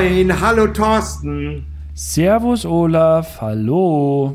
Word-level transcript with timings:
Moin, 0.00 0.40
hallo 0.40 0.66
Thorsten. 0.68 1.66
Servus 1.92 2.64
Olaf, 2.64 3.38
hallo. 3.42 4.34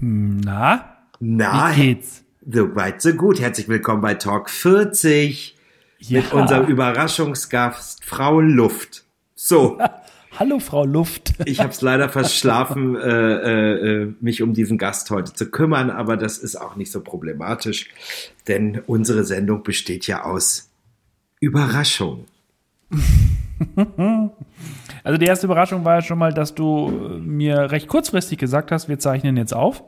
Na? 0.00 0.96
Na, 1.20 1.70
Wie 1.76 1.94
geht's? 1.94 2.24
So 2.50 2.74
weit, 2.74 3.00
so 3.00 3.12
gut. 3.12 3.40
Herzlich 3.40 3.68
willkommen 3.68 4.02
bei 4.02 4.14
Talk 4.14 4.50
40 4.50 5.56
Ja. 6.00 6.22
mit 6.22 6.32
unserem 6.32 6.66
Überraschungsgast 6.66 8.04
Frau 8.04 8.40
Luft. 8.40 9.04
So, 9.36 9.78
Hallo 10.40 10.58
Frau 10.58 10.84
Luft. 10.84 11.34
ich 11.44 11.60
habe 11.60 11.70
es 11.70 11.80
leider 11.80 12.08
verschlafen, 12.08 12.96
äh, 12.96 12.98
äh, 12.98 14.02
äh, 14.02 14.14
mich 14.20 14.42
um 14.42 14.54
diesen 14.54 14.76
Gast 14.76 15.08
heute 15.12 15.34
zu 15.34 15.52
kümmern, 15.52 15.88
aber 15.88 16.16
das 16.16 16.38
ist 16.38 16.56
auch 16.56 16.74
nicht 16.74 16.90
so 16.90 17.00
problematisch, 17.00 17.90
denn 18.48 18.82
unsere 18.88 19.22
Sendung 19.22 19.62
besteht 19.62 20.08
ja 20.08 20.24
aus 20.24 20.68
Überraschung. 21.38 22.24
Also 25.04 25.18
die 25.18 25.26
erste 25.26 25.46
Überraschung 25.46 25.84
war 25.84 25.96
ja 25.96 26.02
schon 26.02 26.18
mal, 26.18 26.32
dass 26.32 26.54
du 26.54 26.88
äh, 26.88 27.18
mir 27.18 27.70
recht 27.70 27.88
kurzfristig 27.88 28.38
gesagt 28.38 28.72
hast, 28.72 28.88
wir 28.88 28.98
zeichnen 28.98 29.36
jetzt 29.36 29.52
auf. 29.52 29.84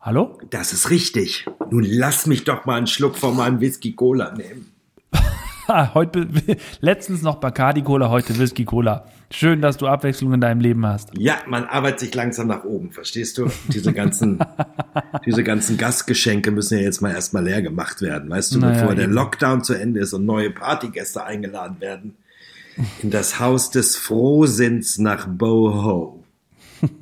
Hallo? 0.00 0.36
Das 0.50 0.72
ist 0.72 0.90
richtig. 0.90 1.46
Nun 1.70 1.84
lass 1.84 2.26
mich 2.26 2.42
doch 2.42 2.66
mal 2.66 2.78
einen 2.78 2.88
Schluck 2.88 3.16
von 3.16 3.36
meinem 3.36 3.60
Whisky 3.60 3.92
Cola 3.92 4.34
nehmen. 4.34 4.72
Ah, 5.68 5.94
heute, 5.94 6.28
letztens 6.80 7.22
noch 7.22 7.36
Bacardi 7.36 7.82
Cola, 7.82 8.10
heute 8.10 8.36
Whisky 8.36 8.64
Cola. 8.64 9.06
Schön, 9.30 9.62
dass 9.62 9.76
du 9.76 9.86
Abwechslung 9.86 10.34
in 10.34 10.40
deinem 10.40 10.60
Leben 10.60 10.84
hast. 10.84 11.16
Ja, 11.16 11.36
man 11.46 11.64
arbeitet 11.66 12.00
sich 12.00 12.14
langsam 12.14 12.48
nach 12.48 12.64
oben, 12.64 12.90
verstehst 12.90 13.38
du? 13.38 13.48
Diese 13.68 13.92
ganzen, 13.92 14.40
diese 15.26 15.42
ganzen 15.44 15.76
Gastgeschenke 15.78 16.50
müssen 16.50 16.78
ja 16.78 16.84
jetzt 16.84 17.00
mal 17.00 17.12
erstmal 17.12 17.44
leer 17.44 17.62
gemacht 17.62 18.00
werden, 18.02 18.28
weißt 18.30 18.54
du, 18.54 18.58
Naja, 18.58 18.80
bevor 18.80 18.94
der. 18.94 19.06
Lockdown 19.08 19.64
zu 19.64 19.74
Ende 19.74 20.00
ist 20.00 20.12
und 20.12 20.24
neue 20.26 20.50
Partygäste 20.50 21.24
eingeladen 21.24 21.80
werden. 21.80 22.16
In 23.02 23.10
das 23.10 23.38
Haus 23.38 23.70
des 23.70 23.96
Frohsinns 23.96 24.98
nach 24.98 25.26
Boho. 25.28 26.24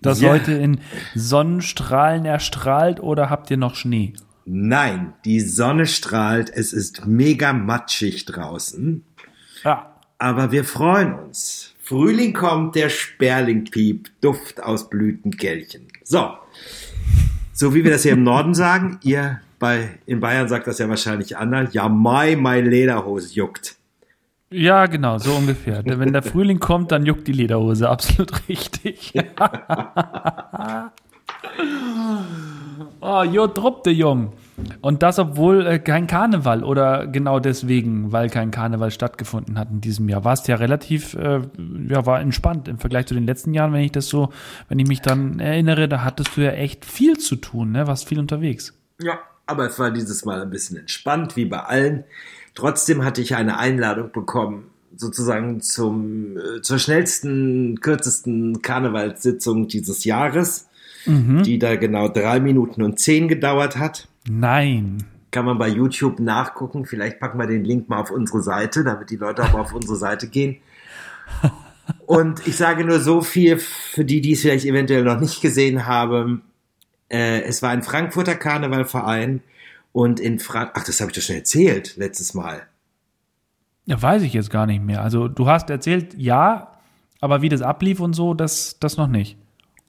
Das 0.00 0.20
Ja. 0.20 0.30
heute 0.30 0.52
in 0.52 0.80
Sonnenstrahlen 1.16 2.24
erstrahlt 2.24 3.00
oder 3.00 3.30
habt 3.30 3.50
ihr 3.50 3.56
noch 3.56 3.74
Schnee? 3.74 4.12
Nein, 4.44 5.12
die 5.24 5.40
Sonne 5.40 5.86
strahlt, 5.86 6.50
es 6.54 6.72
ist 6.72 7.04
mega 7.06 7.52
matschig 7.52 8.24
draußen, 8.24 9.04
Ja. 9.64 9.96
aber 10.18 10.52
wir 10.52 10.64
freuen 10.64 11.14
uns. 11.18 11.74
Frühling 11.82 12.32
kommt, 12.32 12.76
der 12.76 12.90
Sperling 12.90 13.64
piept, 13.64 14.12
Duft 14.20 14.62
aus 14.62 14.88
Blütenkelchen. 14.88 15.88
So. 16.04 16.30
So 17.52 17.74
wie 17.74 17.84
wir 17.84 17.90
das 17.90 18.02
hier 18.02 18.12
im 18.12 18.22
Norden 18.22 18.54
sagen, 18.54 18.98
ihr 19.02 19.40
bei, 19.58 19.98
in 20.06 20.20
Bayern 20.20 20.48
sagt 20.48 20.66
das 20.66 20.78
ja 20.78 20.88
wahrscheinlich 20.88 21.36
anders. 21.36 21.74
Ja, 21.74 21.88
mai, 21.88 22.36
mein 22.36 22.66
Lederhose 22.66 23.34
juckt. 23.34 23.76
Ja, 24.50 24.86
genau, 24.86 25.18
so 25.18 25.32
ungefähr. 25.32 25.82
Wenn 25.84 26.12
der 26.12 26.22
Frühling 26.22 26.58
kommt, 26.58 26.90
dann 26.92 27.04
juckt 27.04 27.26
die 27.28 27.32
Lederhose. 27.32 27.88
Absolut 27.88 28.48
richtig. 28.48 29.12
oh, 33.00 33.22
jo, 33.30 33.46
truppte 33.48 33.90
Jung. 33.90 34.32
Und 34.80 35.02
das, 35.02 35.18
obwohl 35.18 35.66
äh, 35.66 35.78
kein 35.78 36.06
Karneval 36.06 36.64
oder 36.64 37.06
genau 37.06 37.40
deswegen, 37.40 38.12
weil 38.12 38.30
kein 38.30 38.50
Karneval 38.50 38.90
stattgefunden 38.90 39.58
hat 39.58 39.70
in 39.70 39.80
diesem 39.80 40.08
Jahr. 40.08 40.24
Warst 40.24 40.48
ja 40.48 40.56
relativ, 40.56 41.14
äh, 41.14 41.40
ja, 41.88 42.06
war 42.06 42.20
entspannt 42.20 42.68
im 42.68 42.78
Vergleich 42.78 43.06
zu 43.06 43.14
den 43.14 43.26
letzten 43.26 43.54
Jahren, 43.54 43.72
wenn 43.72 43.82
ich 43.82 43.92
das 43.92 44.08
so, 44.08 44.30
wenn 44.68 44.78
ich 44.78 44.88
mich 44.88 45.00
dran 45.00 45.40
erinnere, 45.40 45.88
da 45.88 46.04
hattest 46.04 46.36
du 46.36 46.42
ja 46.42 46.52
echt 46.52 46.84
viel 46.84 47.18
zu 47.18 47.36
tun, 47.36 47.72
ne? 47.72 47.86
Warst 47.86 48.08
viel 48.08 48.18
unterwegs. 48.18 48.74
Ja, 49.00 49.18
aber 49.46 49.66
es 49.66 49.78
war 49.78 49.90
dieses 49.90 50.24
Mal 50.24 50.42
ein 50.42 50.50
bisschen 50.50 50.76
entspannt, 50.76 51.36
wie 51.36 51.44
bei 51.44 51.60
allen. 51.60 52.04
Trotzdem 52.54 53.04
hatte 53.04 53.20
ich 53.20 53.36
eine 53.36 53.58
Einladung 53.58 54.10
bekommen, 54.12 54.70
sozusagen 54.96 55.60
zum, 55.60 56.36
äh, 56.36 56.62
zur 56.62 56.78
schnellsten, 56.78 57.80
kürzesten 57.80 58.62
Karnevalssitzung 58.62 59.68
dieses 59.68 60.04
Jahres, 60.04 60.66
die 61.06 61.58
da 61.58 61.76
genau 61.76 62.08
drei 62.08 62.38
Minuten 62.38 62.82
und 62.82 62.98
zehn 62.98 63.28
gedauert 63.28 63.78
hat. 63.78 64.07
Nein. 64.26 65.04
Kann 65.30 65.44
man 65.44 65.58
bei 65.58 65.68
YouTube 65.68 66.20
nachgucken. 66.20 66.86
Vielleicht 66.86 67.20
packen 67.20 67.38
wir 67.38 67.46
den 67.46 67.64
Link 67.64 67.88
mal 67.88 68.00
auf 68.00 68.10
unsere 68.10 68.42
Seite, 68.42 68.84
damit 68.84 69.10
die 69.10 69.16
Leute 69.16 69.44
auch 69.44 69.54
auf 69.54 69.74
unsere 69.74 69.96
Seite 69.96 70.28
gehen. 70.28 70.56
Und 72.06 72.46
ich 72.46 72.56
sage 72.56 72.84
nur 72.84 73.00
so 73.00 73.22
viel 73.22 73.58
für 73.58 74.04
die, 74.04 74.20
die 74.20 74.32
es 74.32 74.42
vielleicht 74.42 74.66
eventuell 74.66 75.04
noch 75.04 75.20
nicht 75.20 75.40
gesehen 75.40 75.86
haben. 75.86 76.42
Äh, 77.08 77.42
es 77.42 77.62
war 77.62 77.70
ein 77.70 77.82
Frankfurter 77.82 78.34
Karnevalverein 78.34 79.42
und 79.92 80.20
in 80.20 80.38
Frank 80.38 80.72
ach, 80.74 80.84
das 80.84 81.00
habe 81.00 81.10
ich 81.10 81.16
doch 81.16 81.22
schon 81.22 81.36
erzählt 81.36 81.96
letztes 81.96 82.34
Mal. 82.34 82.62
Ja, 83.86 84.00
weiß 84.00 84.22
ich 84.22 84.34
jetzt 84.34 84.50
gar 84.50 84.66
nicht 84.66 84.82
mehr. 84.82 85.02
Also 85.02 85.28
du 85.28 85.48
hast 85.48 85.70
erzählt, 85.70 86.14
ja, 86.18 86.78
aber 87.20 87.40
wie 87.40 87.48
das 87.48 87.62
ablief 87.62 88.00
und 88.00 88.12
so, 88.12 88.34
das, 88.34 88.78
das 88.80 88.98
noch 88.98 89.08
nicht. 89.08 89.38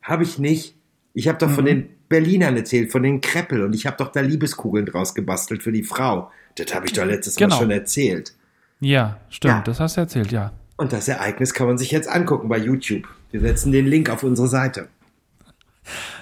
Habe 0.01 0.23
ich 0.23 0.39
nicht. 0.39 0.75
Ich 1.13 1.27
habe 1.27 1.37
doch 1.37 1.49
von 1.49 1.65
den 1.65 1.89
Berlinern 2.09 2.57
erzählt, 2.57 2.91
von 2.91 3.03
den 3.03 3.21
Kreppel 3.21 3.63
und 3.63 3.73
ich 3.73 3.85
habe 3.85 3.97
doch 3.97 4.11
da 4.11 4.19
Liebeskugeln 4.21 4.85
draus 4.85 5.13
gebastelt 5.15 5.63
für 5.63 5.71
die 5.71 5.83
Frau. 5.83 6.31
Das 6.55 6.73
habe 6.73 6.87
ich 6.87 6.93
doch 6.93 7.05
letztes 7.05 7.35
Genau. 7.35 7.55
Mal 7.55 7.61
schon 7.61 7.71
erzählt. 7.71 8.33
Ja, 8.81 9.19
stimmt, 9.29 9.53
Ja. 9.53 9.61
das 9.61 9.79
hast 9.79 9.97
du 9.97 10.01
erzählt, 10.01 10.31
ja. 10.31 10.51
Und 10.77 10.91
das 10.93 11.07
Ereignis 11.07 11.53
kann 11.53 11.67
man 11.67 11.77
sich 11.77 11.91
jetzt 11.91 12.09
angucken 12.09 12.49
bei 12.49 12.57
YouTube. 12.57 13.07
Wir 13.31 13.41
setzen 13.41 13.71
den 13.71 13.85
Link 13.85 14.09
auf 14.09 14.23
unsere 14.23 14.47
Seite. 14.47 14.87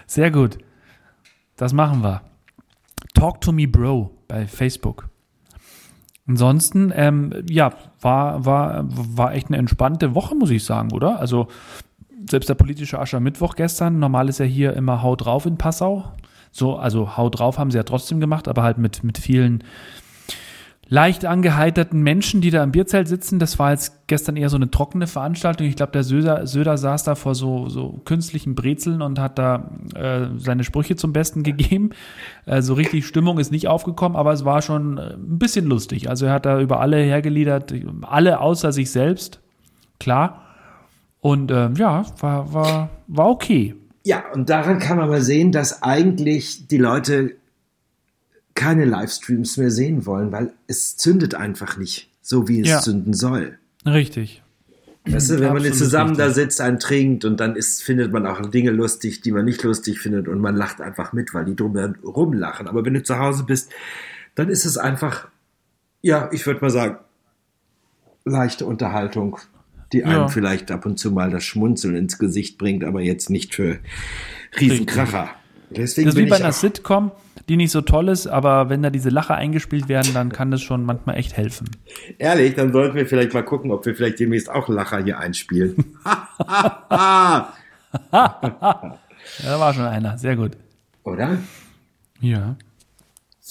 Sehr 0.05 0.31
gut. 0.31 0.57
Das 1.55 1.73
machen 1.73 2.01
wir. 2.03 2.21
Talk 3.13 3.41
to 3.41 3.51
me, 3.51 3.67
Bro, 3.67 4.11
bei 4.27 4.45
Facebook. 4.47 5.07
Ansonsten, 6.27 6.91
ähm, 6.93 7.33
ja, 7.49 7.73
war, 8.01 8.45
war, 8.45 8.83
war 8.87 9.33
echt 9.33 9.47
eine 9.47 9.57
entspannte 9.57 10.13
Woche, 10.13 10.35
muss 10.35 10.49
ich 10.49 10.63
sagen, 10.65 10.91
oder? 10.91 11.19
Also, 11.19 11.47
selbst 12.29 12.50
der 12.50 12.55
politische 12.55 13.00
Aschermittwoch 13.00 13.55
gestern, 13.55 14.00
normal 14.00 14.29
ist 14.29 14.39
ja 14.39 14.45
hier 14.45 14.73
immer 14.73 15.01
Haut 15.01 15.25
drauf 15.25 15.45
in 15.45 15.57
Passau. 15.57 16.11
So, 16.51 16.78
also 16.78 17.17
Haut 17.17 17.39
drauf 17.39 17.57
haben 17.57 17.72
sie 17.72 17.78
ja 17.78 17.83
trotzdem 17.83 18.19
gemacht, 18.19 18.47
aber 18.47 18.63
halt 18.63 18.78
mit, 18.78 19.03
mit 19.03 19.17
vielen 19.17 19.63
leicht 20.89 21.25
angeheiterten 21.25 22.01
Menschen, 22.01 22.39
die 22.39 22.50
da 22.50 22.63
im 22.63 22.72
Bierzelt 22.72 23.07
sitzen. 23.07 23.39
Das 23.39 23.59
war 23.59 23.72
jetzt 23.72 24.07
gestern 24.07 24.38
eher 24.38 24.50
so 24.50 24.55
eine 24.55 24.72
trockene 24.72 25.05
Veranstaltung. 25.05 25.67
Ich 25.67 25.75
glaube, 25.75 25.91
der 25.91 26.03
Söder, 26.03 26.47
Söder 26.47 26.78
saß 26.78 27.03
da 27.03 27.16
vor 27.16 27.35
so, 27.35 27.67
so 27.67 28.01
künstlichen 28.05 28.55
Brezeln 28.55 29.01
und 29.01 29.19
hat 29.19 29.38
da 29.38 29.69
äh, 29.95 30.28
seine 30.38 30.63
Sprüche 30.63 30.95
zum 30.95 31.13
Besten 31.13 31.44
gegeben. 31.44 31.89
Äh, 32.45 32.61
so 32.61 32.73
richtig 32.73 33.05
Stimmung 33.05 33.38
ist 33.38 33.51
nicht 33.51 33.67
aufgekommen, 33.67 34.16
aber 34.16 34.31
es 34.31 34.45
war 34.45 34.61
schon 34.61 34.97
äh, 34.97 35.13
ein 35.13 35.39
bisschen 35.39 35.66
lustig. 35.66 36.09
Also 36.09 36.25
er 36.25 36.34
hat 36.34 36.45
da 36.45 36.59
über 36.61 36.79
alle 36.79 36.97
hergeliedert, 36.97 37.73
alle 38.01 38.39
außer 38.39 38.72
sich 38.72 38.89
selbst, 38.89 39.41
klar. 39.99 40.47
Und 41.27 41.51
ähm, 41.51 41.75
ja, 41.75 42.05
war, 42.21 42.53
war, 42.53 42.89
war 43.07 43.27
okay. 43.27 43.75
Ja, 44.05 44.31
und 44.31 44.49
daran 44.49 44.79
kann 44.79 44.95
man 44.97 45.09
mal 45.09 45.21
sehen, 45.21 45.51
dass 45.51 45.83
eigentlich 45.83 46.67
die 46.67 46.77
Leute 46.77 47.35
keine 48.55 48.85
Livestreams 48.85 49.57
mehr 49.57 49.69
sehen 49.69 50.05
wollen, 50.05 50.31
weil 50.31 50.53
es 50.67 50.95
zündet 50.95 51.35
einfach 51.35 51.75
nicht, 51.75 52.09
so 52.21 52.47
wie 52.47 52.61
es 52.61 52.69
Ja. 52.69 52.79
zünden 52.79 53.13
soll. 53.13 53.59
Richtig. 53.85 54.41
Weißt 55.05 55.31
du, 55.31 55.39
wenn 55.41 55.51
man 55.51 55.66
jetzt 55.66 55.79
zusammen 55.79 56.16
da 56.16 56.27
richtig. 56.27 56.43
sitzt, 56.43 56.61
einen 56.61 56.79
trinkt 56.79 57.25
und 57.25 57.41
dann 57.41 57.57
ist, 57.57 57.83
findet 57.83 58.13
man 58.13 58.25
auch 58.25 58.49
Dinge 58.49 58.71
lustig, 58.71 59.19
die 59.19 59.33
man 59.33 59.43
nicht 59.43 59.61
lustig 59.63 59.99
findet 59.99 60.29
und 60.29 60.39
man 60.39 60.55
lacht 60.55 60.79
einfach 60.79 61.11
mit, 61.11 61.33
weil 61.33 61.43
die 61.43 61.57
drum 61.57 61.75
rumlachen. 62.05 62.69
Aber 62.69 62.85
wenn 62.85 62.93
du 62.93 63.03
zu 63.03 63.19
Hause 63.19 63.43
bist, 63.43 63.69
dann 64.35 64.47
ist 64.47 64.63
es 64.63 64.77
einfach, 64.77 65.27
ja, 66.01 66.29
ich 66.31 66.45
würde 66.47 66.61
mal 66.61 66.69
sagen, 66.69 66.99
leichte 68.23 68.66
Unterhaltung, 68.66 69.37
die 69.93 70.03
einem 70.03 70.22
Ja. 70.22 70.28
vielleicht 70.28 70.72
ab 70.72 70.85
und 70.85 70.97
zu 70.99 71.11
mal 71.11 71.29
das 71.31 71.43
Schmunzeln 71.43 71.95
ins 71.95 72.17
Gesicht 72.19 72.57
bringt, 72.57 72.84
aber 72.84 73.01
jetzt 73.01 73.29
nicht 73.29 73.55
für 73.55 73.79
Riesenkracher. 74.59 75.29
Deswegen 75.69 76.05
Das 76.07 76.16
ist 76.16 76.22
wie 76.22 76.29
bei 76.29 76.37
einer 76.37 76.53
Sitcom, 76.53 77.11
die 77.49 77.57
nicht 77.57 77.72
so 77.72 77.81
toll 77.81 78.07
ist, 78.07 78.25
aber 78.28 78.69
wenn 78.69 78.81
da 78.84 78.89
diese 78.89 79.09
Lacher 79.09 79.35
eingespielt 79.35 79.89
werden, 79.89 80.13
dann 80.13 80.31
kann 80.31 80.49
das 80.49 80.61
schon 80.61 80.84
manchmal 80.85 81.17
echt 81.17 81.35
helfen. 81.35 81.69
ehrlich, 82.17 82.55
dann 82.55 82.72
sollten 82.72 82.95
wir 82.95 83.05
vielleicht 83.05 83.34
mal 83.34 83.43
gucken, 83.43 83.72
ob 83.72 83.85
wir 83.85 83.93
vielleicht 83.95 84.19
demnächst 84.19 84.49
auch 84.49 84.69
Lacher 84.69 85.03
hier 85.03 85.19
einspielen. 85.19 85.75
Ja, 86.05 87.53
da 88.11 89.59
war 89.59 89.73
schon 89.73 89.85
einer. 89.85 90.17
Sehr 90.17 90.35
gut. 90.35 90.51
Oder? 91.03 91.37
Ja. 92.22 92.55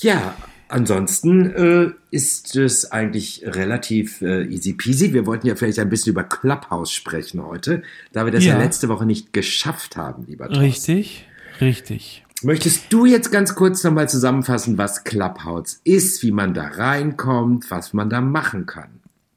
Ja, 0.00 0.34
ansonsten 0.68 1.50
äh, 1.54 1.90
ist 2.10 2.56
es 2.56 2.90
eigentlich 2.92 3.42
relativ 3.46 4.22
äh, 4.22 4.44
easy 4.44 4.72
peasy. 4.72 5.12
Wir 5.12 5.26
wollten 5.26 5.46
ja 5.46 5.56
vielleicht 5.56 5.78
ein 5.78 5.88
bisschen 5.88 6.12
über 6.12 6.24
Clubhouse 6.24 6.90
sprechen 6.92 7.42
heute, 7.44 7.82
da 8.12 8.24
wir 8.24 8.32
das 8.32 8.44
ja, 8.44 8.54
Ja. 8.54 8.62
letzte 8.62 8.88
Woche 8.88 9.06
nicht 9.06 9.32
geschafft 9.32 9.96
haben, 9.96 10.24
lieber 10.26 10.46
Thorsten. 10.46 10.62
Richtig. 10.64 11.26
Richtig. 11.60 12.24
Möchtest 12.42 12.92
du 12.92 13.06
jetzt 13.06 13.32
ganz 13.32 13.54
kurz 13.54 13.82
nochmal 13.82 14.08
zusammenfassen, 14.08 14.76
was 14.76 15.04
Clubhouse 15.04 15.80
ist, 15.84 16.22
wie 16.22 16.32
man 16.32 16.52
da 16.52 16.64
reinkommt, 16.66 17.70
was 17.70 17.94
man 17.94 18.10
da 18.10 18.20
machen 18.20 18.66
kann? 18.66 18.90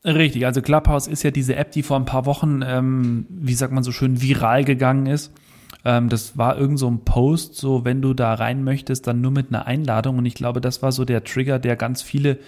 Richtig, 0.03 0.45
also 0.45 0.61
Clubhouse 0.61 1.07
ist 1.07 1.23
ja 1.23 1.31
diese 1.31 1.55
App, 1.55 1.71
die 1.71 1.83
vor 1.83 1.97
ein 1.97 2.05
paar 2.05 2.25
Wochen, 2.25 2.61
ähm, 2.65 3.25
wie 3.29 3.53
sagt 3.53 3.73
man 3.73 3.83
so 3.83 3.91
schön, 3.91 4.21
viral 4.21 4.63
gegangen 4.65 5.05
ist. 5.05 5.31
Ähm, 5.85 6.09
das 6.09 6.37
war 6.37 6.57
irgend 6.57 6.79
so 6.79 6.89
ein 6.89 7.05
Post, 7.05 7.55
so 7.55 7.85
wenn 7.85 8.01
du 8.01 8.13
da 8.13 8.33
rein 8.33 8.63
möchtest, 8.63 9.07
dann 9.07 9.21
nur 9.21 9.31
mit 9.31 9.49
einer 9.49 9.65
Einladung. 9.67 10.17
Und 10.17 10.25
ich 10.25 10.35
glaube, 10.35 10.61
das 10.61 10.81
war 10.81 10.91
so 10.91 11.05
der 11.05 11.23
Trigger, 11.23 11.59
der 11.59 11.75
ganz 11.75 12.01
viele 12.01 12.39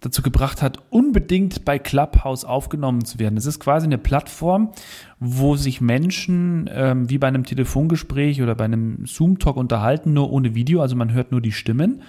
dazu 0.00 0.22
gebracht 0.22 0.62
hat, 0.62 0.78
unbedingt 0.90 1.64
bei 1.64 1.78
Clubhouse 1.78 2.44
aufgenommen 2.44 3.04
zu 3.04 3.18
werden. 3.18 3.38
Es 3.38 3.46
ist 3.46 3.60
quasi 3.60 3.86
eine 3.86 3.98
Plattform, 3.98 4.72
wo 5.18 5.56
sich 5.56 5.80
Menschen 5.80 6.68
ähm, 6.72 7.08
wie 7.08 7.18
bei 7.18 7.28
einem 7.28 7.44
Telefongespräch 7.44 8.42
oder 8.42 8.54
bei 8.54 8.64
einem 8.64 9.06
Zoom-Talk 9.06 9.56
unterhalten, 9.56 10.12
nur 10.12 10.30
ohne 10.30 10.54
Video, 10.54 10.82
also 10.82 10.96
man 10.96 11.12
hört 11.12 11.32
nur 11.32 11.40
die 11.40 11.52
Stimmen. 11.52 12.02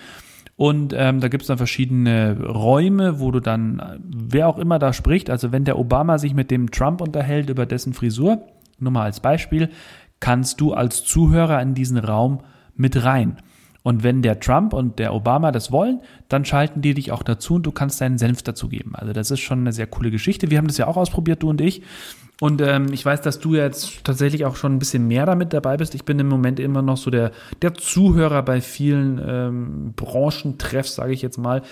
Und 0.58 0.94
ähm, 0.98 1.20
da 1.20 1.28
gibt 1.28 1.44
es 1.44 1.48
dann 1.48 1.58
verschiedene 1.58 2.46
Räume, 2.46 3.20
wo 3.20 3.32
du 3.32 3.40
dann, 3.40 4.02
wer 4.04 4.48
auch 4.48 4.58
immer 4.58 4.80
da 4.80 4.92
spricht, 4.92 5.30
also 5.30 5.52
wenn 5.52 5.64
der 5.64 5.78
Obama 5.78 6.18
sich 6.18 6.34
mit 6.34 6.52
dem 6.52 6.72
Trump 6.72 7.00
unterhält 7.00 7.50
über 7.50 7.66
dessen 7.66 7.94
Frisur, 7.94 8.42
nur 8.80 8.92
mal 8.92 9.04
als 9.04 9.20
Beispiel, 9.20 9.70
kannst 10.20 10.62
du 10.62 10.74
als 10.74 11.04
Zuhörer 11.04 11.62
in 11.62 11.74
diesen 11.74 11.98
Raum 11.98 12.40
mit 12.76 13.04
rein. 13.04 13.38
Und 13.84 14.04
wenn 14.04 14.22
der 14.22 14.40
Trump 14.42 14.74
und 14.74 15.00
der 15.00 15.14
Obama 15.14 15.52
das 15.52 15.72
wollen, 15.72 16.02
dann 16.28 16.44
schalten 16.44 16.82
die 16.82 16.94
dich 16.94 17.14
auch 17.14 17.24
dazu 17.24 17.56
und 17.56 17.66
du 17.66 17.72
kannst 17.72 18.02
deinen 18.02 18.18
Senf 18.18 18.44
dazugeben. 18.44 18.96
Also 18.96 19.14
das 19.14 19.32
ist 19.32 19.40
schon 19.40 19.60
eine 19.60 19.72
sehr 19.72 19.88
coole 19.88 20.12
Geschichte. 20.12 20.50
Wir 20.52 20.58
haben 20.58 20.68
das 20.68 20.78
ja 20.78 20.88
auch 20.88 20.98
ausprobiert, 20.98 21.42
du 21.42 21.50
und 21.50 21.62
ich. 21.62 21.84
Und 22.42 22.62
ähm, 22.62 22.88
ich 22.92 23.06
weiß, 23.06 23.22
dass 23.22 23.40
du 23.40 23.56
jetzt 23.56 24.04
tatsächlich 24.04 24.46
auch 24.46 24.58
schon 24.58 24.76
ein 24.76 24.80
bisschen 24.80 25.08
mehr 25.08 25.26
damit 25.26 25.54
dabei 25.54 25.78
bist. 25.78 25.96
Ich 25.96 26.04
bin 26.04 26.20
im 26.20 26.28
Moment 26.28 26.60
immer 26.60 26.82
noch 26.82 26.98
so 26.98 27.10
der, 27.10 27.32
der 27.62 27.74
Zuhörer 27.74 28.44
bei 28.44 28.62
vielen 28.62 29.22
ähm, 29.26 29.94
Branchentreffs, 29.96 30.96
sage 30.96 31.14
ich 31.14 31.22
jetzt 31.22 31.38
mal 31.38 31.64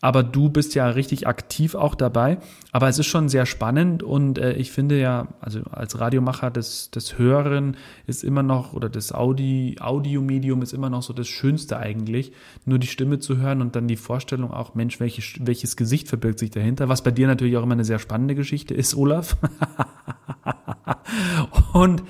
aber 0.00 0.22
du 0.22 0.48
bist 0.48 0.74
ja 0.74 0.88
richtig 0.88 1.26
aktiv 1.26 1.74
auch 1.74 1.94
dabei. 1.94 2.38
Aber 2.72 2.88
es 2.88 2.98
ist 2.98 3.06
schon 3.06 3.28
sehr 3.28 3.46
spannend 3.46 4.02
und 4.02 4.38
äh, 4.38 4.52
ich 4.54 4.70
finde 4.70 4.98
ja, 4.98 5.28
also 5.40 5.60
als 5.70 6.00
Radiomacher, 6.00 6.50
das, 6.50 6.90
das 6.90 7.18
Hören 7.18 7.76
ist 8.06 8.24
immer 8.24 8.42
noch, 8.42 8.72
oder 8.72 8.88
das 8.88 9.12
Audi, 9.12 9.76
Audiomedium 9.80 10.62
ist 10.62 10.72
immer 10.72 10.88
noch 10.88 11.02
so 11.02 11.12
das 11.12 11.28
Schönste 11.28 11.78
eigentlich, 11.78 12.32
nur 12.64 12.78
die 12.78 12.86
Stimme 12.86 13.18
zu 13.18 13.36
hören 13.36 13.60
und 13.60 13.76
dann 13.76 13.88
die 13.88 13.96
Vorstellung 13.96 14.52
auch, 14.52 14.74
Mensch, 14.74 15.00
welches, 15.00 15.34
welches 15.40 15.76
Gesicht 15.76 16.08
verbirgt 16.08 16.38
sich 16.38 16.50
dahinter, 16.50 16.88
was 16.88 17.02
bei 17.02 17.10
dir 17.10 17.26
natürlich 17.26 17.56
auch 17.56 17.62
immer 17.64 17.74
eine 17.74 17.84
sehr 17.84 17.98
spannende 17.98 18.34
Geschichte 18.34 18.74
ist, 18.74 18.94
Olaf. 18.94 19.36
und, 21.72 22.02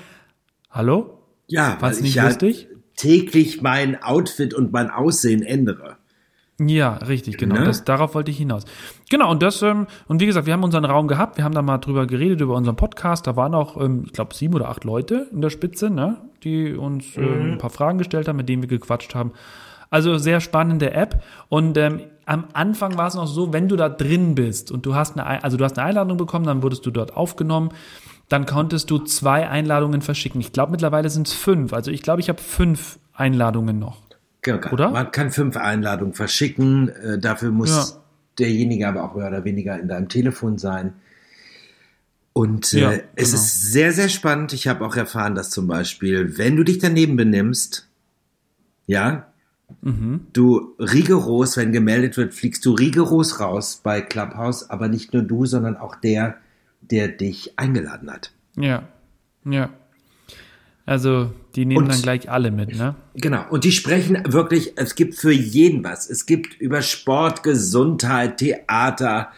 hallo? 0.69 1.17
Ja, 1.47 1.77
was 1.81 1.99
nicht 1.99 2.15
ich 2.15 2.23
lustig? 2.23 2.67
Ja 2.69 2.77
täglich 3.01 3.63
mein 3.63 4.01
Outfit 4.03 4.53
und 4.53 4.71
mein 4.71 4.91
Aussehen 4.91 5.41
ändere. 5.41 5.97
Ja, 6.67 6.95
richtig, 6.95 7.37
genau. 7.37 7.55
Ne? 7.55 7.65
Das, 7.65 7.85
darauf 7.85 8.13
wollte 8.13 8.29
ich 8.29 8.37
hinaus. 8.37 8.65
Genau, 9.09 9.31
und 9.31 9.41
das, 9.41 9.61
ähm, 9.61 9.87
und 10.07 10.21
wie 10.21 10.25
gesagt, 10.25 10.45
wir 10.45 10.53
haben 10.53 10.63
unseren 10.63 10.85
Raum 10.85 11.07
gehabt, 11.07 11.37
wir 11.37 11.43
haben 11.43 11.55
da 11.55 11.61
mal 11.61 11.79
drüber 11.79 12.05
geredet, 12.05 12.41
über 12.41 12.55
unseren 12.55 12.75
Podcast. 12.75 13.25
Da 13.25 13.35
waren 13.35 13.55
auch, 13.55 13.81
ähm, 13.81 14.03
ich 14.05 14.13
glaube, 14.13 14.35
sieben 14.35 14.53
oder 14.53 14.69
acht 14.69 14.83
Leute 14.83 15.27
in 15.31 15.41
der 15.41 15.49
Spitze, 15.49 15.89
ne, 15.89 16.17
die 16.43 16.73
uns 16.73 17.17
äh, 17.17 17.21
mhm. 17.21 17.53
ein 17.53 17.57
paar 17.57 17.69
Fragen 17.69 17.97
gestellt 17.97 18.27
haben, 18.27 18.37
mit 18.37 18.47
denen 18.47 18.61
wir 18.61 18.69
gequatscht 18.69 19.15
haben. 19.15 19.31
Also 19.89 20.17
sehr 20.17 20.39
spannende 20.39 20.93
App. 20.93 21.23
Und 21.49 21.77
ähm, 21.77 22.01
am 22.25 22.45
Anfang 22.53 22.97
war 22.97 23.07
es 23.07 23.15
noch 23.15 23.27
so, 23.27 23.53
wenn 23.53 23.67
du 23.67 23.75
da 23.75 23.89
drin 23.89 24.35
bist 24.35 24.71
und 24.71 24.85
du 24.85 24.93
hast 24.93 25.17
eine, 25.17 25.43
also 25.43 25.57
du 25.57 25.63
hast 25.63 25.77
eine 25.79 25.87
Einladung 25.87 26.17
bekommen, 26.17 26.45
dann 26.45 26.63
wurdest 26.63 26.85
du 26.85 26.91
dort 26.91 27.17
aufgenommen. 27.17 27.69
Dann 28.29 28.45
konntest 28.45 28.89
du 28.89 28.99
zwei 28.99 29.49
Einladungen 29.49 30.01
verschicken. 30.01 30.39
Ich 30.39 30.53
glaube, 30.53 30.71
mittlerweile 30.71 31.09
sind 31.09 31.27
es 31.27 31.33
fünf. 31.33 31.73
Also 31.73 31.91
ich 31.91 32.01
glaube, 32.01 32.21
ich 32.21 32.29
habe 32.29 32.41
fünf 32.41 32.99
Einladungen 33.13 33.79
noch. 33.79 33.97
Genau. 34.41 34.71
Oder? 34.71 34.89
Man 34.89 35.11
kann 35.11 35.31
fünf 35.31 35.55
Einladungen 35.57 36.13
verschicken. 36.13 36.89
Äh, 36.89 37.19
dafür 37.19 37.51
muss 37.51 37.69
ja. 37.69 38.01
derjenige 38.39 38.87
aber 38.87 39.03
auch 39.03 39.15
mehr 39.15 39.27
oder 39.27 39.43
weniger 39.43 39.79
in 39.79 39.87
deinem 39.87 40.09
Telefon 40.09 40.57
sein. 40.57 40.93
Und 42.33 42.73
äh, 42.73 42.79
ja, 42.79 42.91
es 43.15 43.31
genau. 43.31 43.41
ist 43.41 43.71
sehr, 43.71 43.91
sehr 43.91 44.09
spannend. 44.09 44.53
Ich 44.53 44.67
habe 44.67 44.85
auch 44.85 44.95
erfahren, 44.95 45.35
dass 45.35 45.49
zum 45.49 45.67
Beispiel, 45.67 46.37
wenn 46.37 46.55
du 46.55 46.63
dich 46.63 46.79
daneben 46.79 47.17
benimmst, 47.17 47.87
ja, 48.87 49.27
mhm. 49.81 50.27
du 50.33 50.75
rigoros, 50.79 51.57
wenn 51.57 51.71
gemeldet 51.71 52.17
wird, 52.17 52.33
fliegst 52.33 52.65
du 52.65 52.71
rigoros 52.71 53.39
raus 53.39 53.81
bei 53.83 54.01
Clubhouse, 54.01 54.69
aber 54.69 54.87
nicht 54.87 55.13
nur 55.13 55.23
du, 55.23 55.45
sondern 55.45 55.77
auch 55.77 55.95
der, 55.95 56.37
der 56.81 57.09
dich 57.09 57.59
eingeladen 57.59 58.11
hat. 58.11 58.31
Ja, 58.55 58.87
ja. 59.45 59.69
Also 60.85 61.31
die 61.55 61.65
nehmen 61.65 61.83
und, 61.83 61.91
dann 61.91 62.01
gleich 62.01 62.29
alle 62.29 62.51
mit, 62.51 62.75
ne? 62.75 62.95
Genau. 63.15 63.43
Und 63.49 63.63
die 63.63 63.71
sprechen 63.71 64.21
wirklich, 64.27 64.73
es 64.77 64.95
gibt 64.95 65.15
für 65.15 65.31
jeden 65.31 65.83
was. 65.83 66.09
Es 66.09 66.25
gibt 66.25 66.59
über 66.59 66.81
Sport, 66.81 67.43
Gesundheit, 67.43 68.37
Theater, 68.37 69.31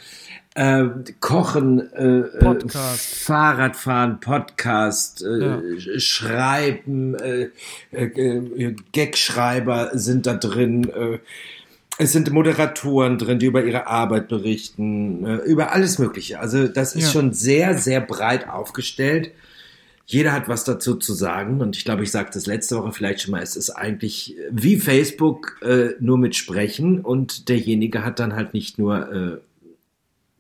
äh, 0.55 0.85
Kochen, 1.19 1.91
äh, 1.93 2.19
äh 2.19 2.39
Podcast. 2.39 3.15
Fahrradfahren, 3.15 4.19
Podcast, 4.19 5.23
äh, 5.23 5.39
ja. 5.39 5.61
Schreiben, 5.99 7.15
äh, 7.15 7.49
äh, 7.91 8.75
Gagschreiber 8.93 9.91
sind 9.93 10.27
da 10.27 10.35
drin. 10.35 10.89
Äh, 10.89 11.19
es 11.97 12.11
sind 12.11 12.31
Moderatoren 12.31 13.17
drin, 13.17 13.39
die 13.39 13.45
über 13.45 13.63
ihre 13.63 13.87
Arbeit 13.87 14.27
berichten, 14.27 15.25
äh, 15.25 15.35
über 15.37 15.73
alles 15.73 15.99
Mögliche. 15.99 16.39
Also 16.39 16.67
das 16.67 16.95
ist 16.95 17.05
ja. 17.05 17.09
schon 17.09 17.33
sehr, 17.33 17.77
sehr 17.77 18.01
breit 18.01 18.49
aufgestellt. 18.49 19.31
Jeder 20.05 20.33
hat 20.33 20.49
was 20.49 20.65
dazu 20.65 20.95
zu 20.95 21.13
sagen 21.13 21.61
und 21.61 21.77
ich 21.77 21.85
glaube, 21.85 22.03
ich 22.03 22.11
sagte 22.11 22.37
das 22.37 22.45
letzte 22.45 22.77
Woche 22.77 22.91
vielleicht 22.91 23.21
schon 23.21 23.31
mal, 23.31 23.41
es 23.41 23.55
ist 23.55 23.69
eigentlich 23.69 24.35
wie 24.51 24.77
Facebook 24.77 25.61
äh, 25.61 25.91
nur 25.99 26.17
mit 26.17 26.35
Sprechen 26.35 26.99
und 26.99 27.47
derjenige 27.47 28.03
hat 28.03 28.19
dann 28.19 28.33
halt 28.33 28.53
nicht 28.53 28.77
nur 28.77 29.11
äh, 29.11 29.37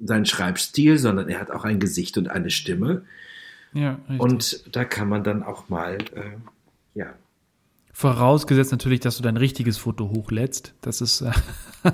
seinen 0.05 0.25
Schreibstil, 0.25 0.97
sondern 0.97 1.29
er 1.29 1.39
hat 1.39 1.51
auch 1.51 1.63
ein 1.63 1.79
Gesicht 1.79 2.17
und 2.17 2.29
eine 2.29 2.49
Stimme. 2.49 3.03
Ja, 3.73 3.99
richtig. 4.09 4.19
Und 4.19 4.75
da 4.75 4.85
kann 4.85 5.07
man 5.07 5.23
dann 5.23 5.43
auch 5.43 5.69
mal, 5.69 5.97
äh, 6.13 6.37
ja. 6.93 7.13
Vorausgesetzt 7.91 8.71
natürlich, 8.71 8.99
dass 8.99 9.17
du 9.17 9.23
dein 9.23 9.37
richtiges 9.37 9.77
Foto 9.77 10.09
hochlädst. 10.09 10.73
Das 10.81 10.99
ist, 11.01 11.21
äh, 11.21 11.31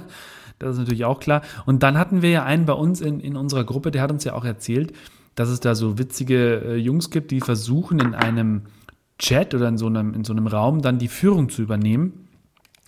das 0.60 0.74
ist 0.74 0.80
natürlich 0.80 1.06
auch 1.06 1.20
klar. 1.20 1.42
Und 1.66 1.84
dann 1.84 1.98
hatten 1.98 2.22
wir 2.22 2.30
ja 2.30 2.44
einen 2.44 2.66
bei 2.66 2.74
uns 2.74 3.02
in, 3.02 3.20
in 3.20 3.36
unserer 3.36 3.64
Gruppe, 3.64 3.92
der 3.92 4.02
hat 4.02 4.12
uns 4.12 4.24
ja 4.24 4.34
auch 4.34 4.46
erzählt, 4.46 4.94
dass 5.40 5.48
es 5.48 5.62
da 5.62 5.74
so 5.74 5.98
witzige 5.98 6.62
äh, 6.66 6.76
Jungs 6.76 7.12
gibt, 7.12 7.32
die 7.32 7.40
versuchen 7.40 8.00
in 8.00 8.14
einem 8.14 8.64
Chat 9.18 9.56
oder 9.56 9.70
in 9.70 9.78
so 9.78 9.88
einem, 9.88 10.14
in 10.14 10.26
so 10.26 10.34
einem 10.34 10.48
Raum 10.48 10.82
dann 10.82 11.00
die 11.00 11.08
Führung 11.08 11.48
zu 11.48 11.62
übernehmen. 11.62 12.28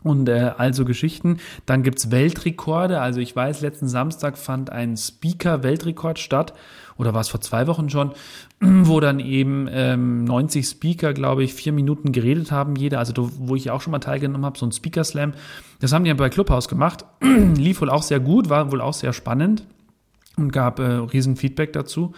Und 0.03 0.27
äh, 0.27 0.51
also 0.57 0.83
Geschichten. 0.83 1.37
Dann 1.65 1.81
gibt's 1.81 2.11
Weltrekorde. 2.11 2.99
Also 2.99 3.21
ich 3.21 3.33
weiß, 3.33 3.61
letzten 3.61 3.87
Samstag 3.87 4.37
fand 4.37 4.69
ein 4.69 4.97
Speaker-Weltrekord 4.97 6.19
statt. 6.19 6.53
Oder 6.97 7.13
war 7.13 7.21
es 7.21 7.29
vor 7.29 7.39
zwei 7.39 7.67
Wochen 7.67 7.89
schon, 7.89 8.11
wo 8.59 8.99
dann 8.99 9.21
eben 9.21 9.69
ähm, 9.71 10.25
90 10.25 10.67
Speaker, 10.67 11.13
glaube 11.13 11.45
ich, 11.45 11.53
vier 11.53 11.71
Minuten 11.71 12.11
geredet 12.11 12.51
haben, 12.51 12.75
jeder. 12.75 12.99
Also 12.99 13.31
wo 13.37 13.55
ich 13.55 13.71
auch 13.71 13.79
schon 13.79 13.91
mal 13.91 13.99
teilgenommen 13.99 14.45
habe, 14.45 14.59
so 14.59 14.65
ein 14.65 14.73
Speaker-Slam. 14.73 15.35
Das 15.79 15.93
haben 15.93 16.03
die 16.03 16.09
ja 16.09 16.15
bei 16.15 16.27
Clubhouse 16.27 16.67
gemacht. 16.67 17.05
Lief 17.21 17.79
wohl 17.79 17.89
auch 17.89 18.03
sehr 18.03 18.19
gut, 18.19 18.49
war 18.49 18.73
wohl 18.73 18.81
auch 18.81 18.93
sehr 18.93 19.13
spannend 19.13 19.63
und 20.37 20.51
gab 20.51 20.79
äh, 20.79 20.83
riesen 20.83 21.35
Feedback 21.35 21.73
dazu. 21.73 22.13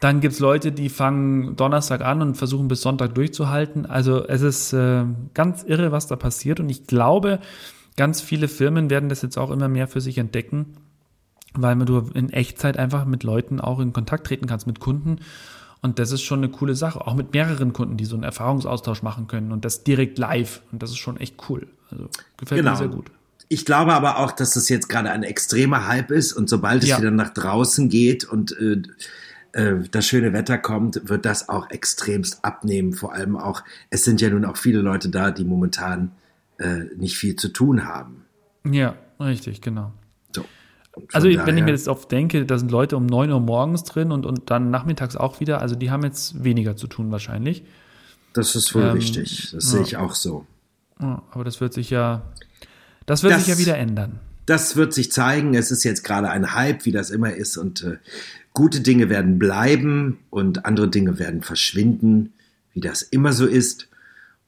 Dann 0.00 0.20
gibt's 0.20 0.40
Leute, 0.40 0.72
die 0.72 0.88
fangen 0.88 1.56
Donnerstag 1.56 2.02
an 2.02 2.20
und 2.20 2.36
versuchen 2.36 2.68
bis 2.68 2.82
Sonntag 2.82 3.14
durchzuhalten. 3.14 3.86
Also 3.86 4.26
es 4.26 4.42
ist 4.42 4.72
äh, 4.74 5.04
ganz 5.32 5.62
irre, 5.62 5.90
was 5.90 6.06
da 6.06 6.16
passiert. 6.16 6.60
Und 6.60 6.68
ich 6.68 6.86
glaube, 6.86 7.40
ganz 7.96 8.20
viele 8.20 8.48
Firmen 8.48 8.90
werden 8.90 9.08
das 9.08 9.22
jetzt 9.22 9.38
auch 9.38 9.50
immer 9.50 9.68
mehr 9.68 9.88
für 9.88 10.02
sich 10.02 10.18
entdecken, 10.18 10.76
weil 11.54 11.76
du 11.78 12.10
in 12.12 12.30
Echtzeit 12.30 12.78
einfach 12.78 13.06
mit 13.06 13.22
Leuten 13.22 13.58
auch 13.58 13.80
in 13.80 13.94
Kontakt 13.94 14.26
treten 14.26 14.46
kannst, 14.46 14.66
mit 14.66 14.80
Kunden. 14.80 15.20
Und 15.80 15.98
das 15.98 16.12
ist 16.12 16.22
schon 16.22 16.40
eine 16.40 16.50
coole 16.50 16.74
Sache. 16.74 17.06
Auch 17.06 17.14
mit 17.14 17.32
mehreren 17.32 17.72
Kunden, 17.72 17.96
die 17.96 18.04
so 18.04 18.16
einen 18.16 18.24
Erfahrungsaustausch 18.24 19.02
machen 19.02 19.28
können 19.28 19.52
und 19.52 19.64
das 19.64 19.82
direkt 19.82 20.18
live. 20.18 20.60
Und 20.72 20.82
das 20.82 20.90
ist 20.90 20.98
schon 20.98 21.16
echt 21.16 21.36
cool. 21.48 21.68
Also 21.90 22.08
gefällt 22.36 22.60
genau. 22.60 22.72
mir 22.72 22.76
sehr 22.76 22.88
gut. 22.88 23.10
Ich 23.48 23.64
glaube 23.64 23.94
aber 23.94 24.18
auch, 24.18 24.32
dass 24.32 24.52
das 24.52 24.68
jetzt 24.68 24.88
gerade 24.88 25.10
ein 25.10 25.22
extremer 25.22 25.86
Hype 25.86 26.10
ist 26.10 26.32
und 26.32 26.48
sobald 26.48 26.82
es 26.82 26.90
ja. 26.90 26.98
wieder 26.98 27.10
nach 27.10 27.30
draußen 27.30 27.88
geht 27.88 28.24
und 28.24 28.56
äh, 28.58 28.82
äh, 29.52 29.88
das 29.90 30.06
schöne 30.06 30.32
Wetter 30.32 30.58
kommt, 30.58 31.08
wird 31.08 31.24
das 31.24 31.48
auch 31.48 31.70
extremst 31.70 32.44
abnehmen. 32.44 32.92
Vor 32.92 33.12
allem 33.14 33.36
auch, 33.36 33.62
es 33.90 34.04
sind 34.04 34.20
ja 34.20 34.30
nun 34.30 34.44
auch 34.44 34.56
viele 34.56 34.80
Leute 34.80 35.08
da, 35.08 35.30
die 35.30 35.44
momentan 35.44 36.12
äh, 36.58 36.84
nicht 36.96 37.16
viel 37.16 37.36
zu 37.36 37.48
tun 37.48 37.86
haben. 37.86 38.24
Ja, 38.70 38.96
richtig, 39.20 39.60
genau. 39.60 39.92
So. 40.34 40.44
Also 41.12 41.28
daher, 41.28 41.46
wenn 41.46 41.56
ich 41.56 41.64
mir 41.64 41.72
das 41.72 41.88
oft 41.88 42.10
denke, 42.10 42.44
da 42.46 42.58
sind 42.58 42.70
Leute 42.70 42.96
um 42.96 43.06
9 43.06 43.30
Uhr 43.30 43.40
morgens 43.40 43.84
drin 43.84 44.12
und, 44.12 44.26
und 44.26 44.50
dann 44.50 44.70
nachmittags 44.70 45.16
auch 45.16 45.40
wieder, 45.40 45.60
also 45.60 45.76
die 45.76 45.90
haben 45.90 46.02
jetzt 46.02 46.42
weniger 46.42 46.76
zu 46.76 46.86
tun 46.86 47.12
wahrscheinlich. 47.12 47.64
Das 48.32 48.56
ist 48.56 48.74
wohl 48.74 48.82
ähm, 48.82 48.92
richtig, 48.92 49.52
das 49.52 49.52
ja. 49.52 49.60
sehe 49.60 49.82
ich 49.82 49.96
auch 49.96 50.14
so. 50.14 50.46
Ja, 51.00 51.22
aber 51.30 51.44
das 51.44 51.60
wird 51.60 51.72
sich 51.72 51.90
ja 51.90 52.22
das 53.06 53.22
wird 53.22 53.32
das, 53.32 53.44
sich 53.44 53.54
ja 53.54 53.58
wieder 53.58 53.78
ändern. 53.78 54.18
Das 54.46 54.76
wird 54.76 54.92
sich 54.92 55.10
zeigen. 55.10 55.54
Es 55.54 55.70
ist 55.70 55.84
jetzt 55.84 56.04
gerade 56.04 56.28
ein 56.28 56.54
Hype, 56.54 56.84
wie 56.84 56.92
das 56.92 57.10
immer 57.10 57.32
ist. 57.32 57.56
Und 57.56 57.82
äh, 57.82 57.98
gute 58.52 58.80
Dinge 58.80 59.08
werden 59.08 59.38
bleiben 59.38 60.18
und 60.30 60.66
andere 60.66 60.88
Dinge 60.88 61.18
werden 61.18 61.42
verschwinden, 61.42 62.32
wie 62.72 62.80
das 62.80 63.02
immer 63.02 63.32
so 63.32 63.46
ist. 63.46 63.88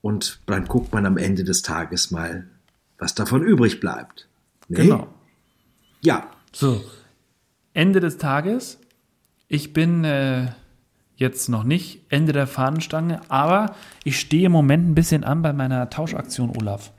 Und 0.00 0.40
dann 0.46 0.66
guckt 0.66 0.92
man 0.92 1.06
am 1.06 1.16
Ende 1.16 1.44
des 1.44 1.62
Tages 1.62 2.10
mal, 2.10 2.46
was 2.98 3.14
davon 3.14 3.42
übrig 3.42 3.80
bleibt. 3.80 4.28
Nee? 4.68 4.82
Genau. 4.82 5.08
Ja. 6.00 6.30
So. 6.52 6.84
Ende 7.74 8.00
des 8.00 8.18
Tages. 8.18 8.78
Ich 9.48 9.72
bin 9.72 10.04
äh, 10.04 10.52
jetzt 11.16 11.48
noch 11.48 11.64
nicht 11.64 12.02
Ende 12.08 12.32
der 12.32 12.46
Fahnenstange, 12.46 13.20
aber 13.28 13.74
ich 14.04 14.20
stehe 14.20 14.46
im 14.46 14.52
Moment 14.52 14.88
ein 14.88 14.94
bisschen 14.94 15.24
an 15.24 15.42
bei 15.42 15.52
meiner 15.52 15.90
Tauschaktion, 15.90 16.56
Olaf. 16.56 16.92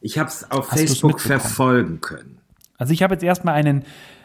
Ich 0.00 0.18
habe 0.18 0.28
es 0.28 0.50
auf 0.50 0.70
Hast 0.70 0.78
Facebook 0.78 1.20
verfolgen 1.20 2.00
können. 2.00 2.38
Also 2.78 2.92
ich 2.92 3.02
habe 3.02 3.14
jetzt 3.14 3.22
erstmal 3.22 3.54
einen 3.54 3.84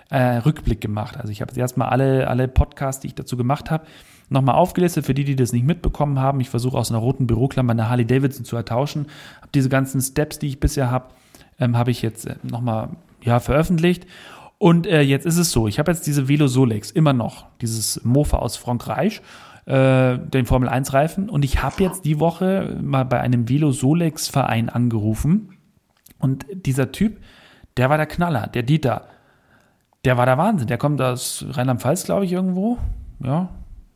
äh, 0.10 0.38
Rückblick 0.38 0.82
gemacht. 0.82 1.18
Also 1.18 1.32
ich 1.32 1.42
habe 1.42 1.52
jetzt 1.52 1.58
erstmal 1.58 1.90
alle, 1.90 2.28
alle 2.28 2.48
Podcasts, 2.48 3.02
die 3.02 3.08
ich 3.08 3.16
dazu 3.16 3.38
gemacht 3.38 3.72
habe, 3.72 3.86
nochmal 4.30 4.56
aufgelistet, 4.56 5.06
für 5.06 5.14
die, 5.14 5.24
die 5.24 5.36
das 5.36 5.52
nicht 5.52 5.66
mitbekommen 5.66 6.20
haben. 6.20 6.40
Ich 6.40 6.50
versuche 6.50 6.78
aus 6.78 6.92
einer 6.92 7.00
roten 7.00 7.28
Büroklammer 7.28 7.72
eine 7.72 7.90
Harley 7.90 8.06
Davidson 8.06 8.46
zu 8.46 8.56
ertauschen. 8.56 9.08
Hab 9.42 9.52
diese 9.52 9.70
ganzen 9.70 10.02
Steps, 10.02 10.40
die 10.40 10.48
ich 10.48 10.60
bisher 10.60 10.90
habe, 10.90 11.10
ähm, 11.60 11.78
habe 11.78 11.92
ich 11.92 12.02
jetzt 12.02 12.26
äh, 12.26 12.36
nochmal 12.44 12.90
ja, 13.22 13.40
veröffentlicht. 13.40 14.06
Und 14.58 14.88
äh, 14.88 15.02
jetzt 15.02 15.26
ist 15.26 15.38
es 15.38 15.52
so, 15.52 15.68
ich 15.68 15.80
habe 15.80 15.92
jetzt 15.92 16.08
diese 16.08 16.28
Velo 16.28 16.48
Solex 16.48 16.92
immer 16.92 17.14
noch, 17.14 17.46
dieses 17.62 18.04
Mofa 18.06 18.38
aus 18.38 18.56
Frankreich, 18.56 19.22
äh, 19.66 20.18
den 20.18 20.46
Formel 20.46 20.70
1 20.70 20.94
Reifen. 20.94 21.30
Und 21.30 21.44
ich 21.44 21.62
habe 21.62 21.84
jetzt 21.84 22.06
die 22.06 22.20
Woche 22.20 22.78
mal 22.82 23.04
bei 23.04 23.20
einem 23.20 23.50
Velo 23.50 23.72
Solex 23.72 24.28
Verein 24.28 24.70
angerufen. 24.70 25.50
Und 26.26 26.48
dieser 26.50 26.92
Typ, 26.92 27.20
der 27.78 27.92
war 27.92 27.98
der 27.98 28.08
Knaller, 28.08 28.48
der 28.48 28.64
Dieter. 28.64 29.10
Der 30.06 30.18
war 30.18 30.26
der 30.26 30.40
Wahnsinn. 30.40 30.66
Der 30.66 30.80
kommt 30.80 31.00
aus 31.00 31.46
Rheinland-Pfalz, 31.48 32.06
glaube 32.06 32.26
ich, 32.26 32.32
irgendwo. 32.32 32.80
Ja, 33.24 33.50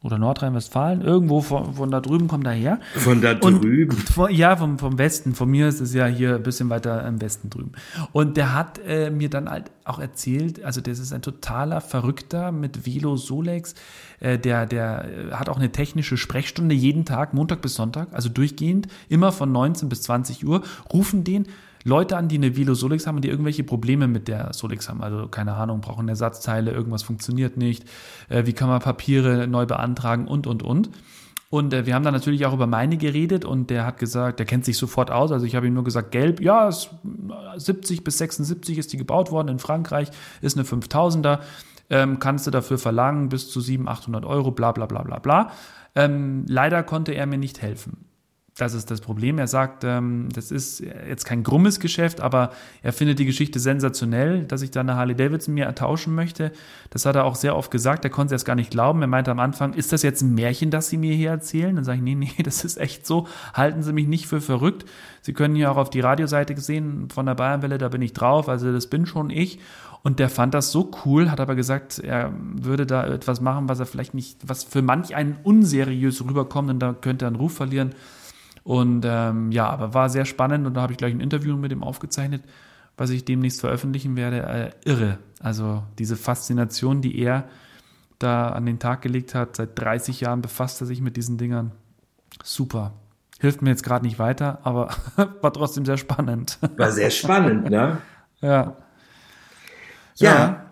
oder 0.04 0.20
Nordrhein-Westfalen, 0.20 1.02
irgendwo 1.02 1.42
von, 1.42 1.74
von, 1.74 1.90
da 1.90 2.00
drüben 2.00 2.28
kommt 2.28 2.46
er 2.46 2.54
her. 2.54 2.80
Von 2.94 3.20
da 3.20 3.34
drüben? 3.34 3.98
Von, 4.14 4.32
ja, 4.32 4.56
vom, 4.56 4.78
vom 4.78 4.98
Westen. 5.00 5.34
Von 5.34 5.50
mir 5.50 5.68
ist 5.68 5.82
es 5.82 5.94
ja 5.94 6.06
hier 6.06 6.36
ein 6.36 6.44
bisschen 6.44 6.70
weiter 6.70 7.06
im 7.06 7.20
Westen 7.20 7.50
drüben. 7.50 7.72
Und 8.12 8.38
der 8.38 8.54
hat 8.54 8.80
äh, 8.88 9.10
mir 9.10 9.30
dann 9.30 9.50
halt 9.50 9.72
auch 9.84 10.00
erzählt, 10.00 10.64
also 10.64 10.82
das 10.82 11.00
ist 11.00 11.12
ein 11.12 11.24
totaler 11.24 11.82
Verrückter 11.82 12.52
mit 12.52 12.86
Velo 12.86 13.18
Solex. 13.18 13.74
Äh, 14.20 14.38
der, 14.38 14.68
der 14.68 15.32
hat 15.32 15.50
auch 15.50 15.58
eine 15.58 15.72
technische 15.72 16.16
Sprechstunde 16.16 16.76
jeden 16.76 17.06
Tag, 17.06 17.34
Montag 17.34 17.62
bis 17.62 17.74
Sonntag, 17.74 18.08
also 18.12 18.30
durchgehend, 18.30 18.88
immer 19.10 19.32
von 19.32 19.52
19 19.52 19.90
bis 19.90 20.04
20 20.04 20.46
Uhr, 20.48 20.62
rufen 20.94 21.26
den 21.26 21.48
Leute 21.84 22.18
an, 22.18 22.28
die 22.28 22.36
eine 22.36 22.56
Velo 22.56 22.74
Solix 22.74 23.08
haben 23.08 23.16
und 23.16 23.24
die 23.24 23.30
irgendwelche 23.30 23.64
Probleme 23.64 24.08
mit 24.08 24.28
der 24.28 24.54
Solix 24.54 24.90
haben. 24.90 25.02
Also 25.02 25.28
keine 25.28 25.54
Ahnung, 25.54 25.82
brauchen 25.82 26.08
Ersatzteile, 26.08 26.72
irgendwas 26.72 27.04
funktioniert 27.04 27.58
nicht, 27.58 27.86
äh, 28.30 28.46
wie 28.46 28.54
kann 28.54 28.70
man 28.70 28.80
Papiere 28.82 29.48
neu 29.48 29.66
beantragen 29.66 30.28
und, 30.28 30.48
und, 30.48 30.64
und. 30.64 30.90
Und 31.50 31.74
äh, 31.74 31.86
wir 31.86 31.96
haben 31.96 32.04
dann 32.04 32.14
natürlich 32.14 32.46
auch 32.46 32.54
über 32.54 32.68
meine 32.68 32.98
geredet 32.98 33.44
und 33.44 33.70
der 33.70 33.86
hat 33.86 33.98
gesagt, 33.98 34.40
der 34.40 34.46
kennt 34.46 34.66
sich 34.66 34.78
sofort 34.78 35.10
aus. 35.10 35.32
Also 35.32 35.46
ich 35.46 35.56
habe 35.56 35.68
ihm 35.68 35.74
nur 35.74 35.84
gesagt, 35.84 36.12
gelb, 36.12 36.42
ja, 36.42 36.68
es, 36.68 36.90
70 37.58 38.04
bis 38.04 38.20
76 38.20 38.78
ist 38.78 38.94
die 38.94 38.98
gebaut 38.98 39.32
worden 39.32 39.48
in 39.48 39.60
Frankreich, 39.60 40.10
ist 40.42 40.58
eine 40.58 40.68
5000er, 40.68 41.40
ähm, 41.90 42.20
kannst 42.20 42.46
du 42.46 42.52
dafür 42.52 42.78
verlangen 42.78 43.30
bis 43.30 43.50
zu 43.50 43.62
700, 43.62 44.00
800 44.00 44.26
Euro, 44.26 44.52
bla 44.52 44.72
bla 44.72 44.86
bla 44.86 45.02
bla 45.02 45.18
bla. 45.18 45.52
Ähm, 45.96 46.46
leider 46.48 46.84
konnte 46.84 47.14
er 47.14 47.26
mir 47.26 47.40
nicht 47.40 47.64
helfen. 47.64 48.09
Das 48.60 48.74
ist 48.74 48.92
das 48.92 49.00
Problem. 49.00 49.40
Er 49.40 49.48
sagt, 49.48 49.86
ähm, 49.86 50.28
das 50.34 50.52
ist 50.52 50.82
jetzt 50.82 51.24
kein 51.24 51.44
grummes 51.44 51.80
Geschäft, 51.80 52.20
aber 52.20 52.52
er 52.84 52.92
findet 52.92 53.18
die 53.18 53.26
Geschichte 53.26 53.58
sensationell, 53.58 54.44
dass 54.44 54.62
ich 54.62 54.70
da 54.70 54.82
eine 54.82 54.98
Harley 54.98 55.16
Davidson 55.16 55.54
mir 55.54 55.64
ertauschen 55.64 56.14
möchte. 56.14 56.52
Das 56.90 57.06
hat 57.06 57.16
er 57.16 57.24
auch 57.24 57.36
sehr 57.36 57.56
oft 57.56 57.72
gesagt. 57.72 58.04
Er 58.04 58.10
konnte 58.10 58.36
es 58.36 58.40
erst 58.40 58.46
gar 58.46 58.56
nicht 58.56 58.70
glauben. 58.70 59.02
Er 59.02 59.08
meinte 59.08 59.32
am 59.32 59.40
Anfang, 59.40 59.72
ist 59.72 59.94
das 59.94 60.04
jetzt 60.04 60.22
ein 60.24 60.36
Märchen, 60.36 60.72
das 60.72 60.90
Sie 60.90 60.98
mir 60.98 61.14
hier 61.14 61.30
erzählen? 61.30 61.74
Dann 61.74 61.86
sage 61.86 62.00
ich, 62.00 62.04
nee, 62.04 62.16
nee, 62.16 62.34
das 62.44 62.66
ist 62.66 62.78
echt 62.78 63.08
so. 63.08 63.28
Halten 63.54 63.82
Sie 63.82 63.94
mich 63.94 64.08
nicht 64.08 64.28
für 64.28 64.42
verrückt. 64.42 64.84
Sie 65.22 65.32
können 65.32 65.56
hier 65.56 65.72
auch 65.72 65.78
auf 65.78 65.90
die 65.90 66.02
Radioseite 66.02 66.60
sehen 66.60 67.08
von 67.10 67.28
der 67.28 67.36
Bayernwelle, 67.36 67.78
da 67.78 67.88
bin 67.88 68.02
ich 68.02 68.12
drauf. 68.12 68.50
Also 68.50 68.74
das 68.74 68.88
bin 68.88 69.06
schon 69.06 69.30
ich. 69.30 69.60
Und 70.04 70.20
der 70.20 70.30
fand 70.30 70.54
das 70.54 70.72
so 70.72 70.92
cool, 71.06 71.32
hat 71.32 71.40
aber 71.40 71.56
gesagt, 71.56 72.00
er 72.00 72.34
würde 72.38 72.86
da 72.86 73.06
etwas 73.06 73.40
machen, 73.40 73.70
was 73.70 73.80
er 73.80 73.86
vielleicht 73.86 74.14
nicht, 74.14 74.38
was 74.46 74.66
für 74.66 74.82
manch 74.82 75.16
einen 75.16 75.38
unseriös 75.44 76.24
rüberkommt 76.24 76.70
und 76.70 76.80
da 76.80 76.94
könnte 76.94 77.26
er 77.26 77.28
einen 77.28 77.36
Ruf 77.38 77.54
verlieren. 77.54 77.94
Und 78.70 79.04
ähm, 79.04 79.52
ja, 79.52 79.68
aber 79.68 79.96
war 79.96 80.10
sehr 80.10 80.26
spannend 80.26 80.68
und 80.68 80.76
da 80.76 80.82
habe 80.82 80.94
ich 80.94 81.00
gleich 81.00 81.12
ein 81.12 81.22
Interview 81.22 81.58
mit 81.58 81.72
ihm 81.72 81.82
aufgezeichnet, 81.82 82.44
was 82.98 83.10
ich 83.10 83.26
demnächst 83.26 83.62
veröffentlichen 83.62 84.16
werde. 84.16 84.44
Äh, 84.44 84.70
irre. 84.88 85.18
Also 85.40 85.82
diese 85.98 86.16
Faszination, 86.16 87.02
die 87.02 87.18
er 87.18 87.50
da 88.20 88.50
an 88.50 88.68
den 88.68 88.78
Tag 88.78 89.02
gelegt 89.02 89.34
hat. 89.34 89.56
Seit 89.56 89.80
30 89.80 90.22
Jahren 90.22 90.44
befasst 90.44 90.80
er 90.82 90.86
sich 90.86 91.02
mit 91.02 91.18
diesen 91.18 91.40
Dingern. 91.40 91.72
Super. 92.44 92.94
Hilft 93.40 93.64
mir 93.64 93.72
jetzt 93.72 93.82
gerade 93.82 94.06
nicht 94.06 94.20
weiter, 94.20 94.60
aber 94.62 94.90
war 95.42 95.52
trotzdem 95.52 95.84
sehr 95.84 95.98
spannend. 95.98 96.60
War 96.78 96.92
sehr 96.92 97.10
spannend, 97.10 97.72
ne? 97.72 97.98
ja. 98.42 98.76
Ja. 100.18 100.30
ja. 100.30 100.66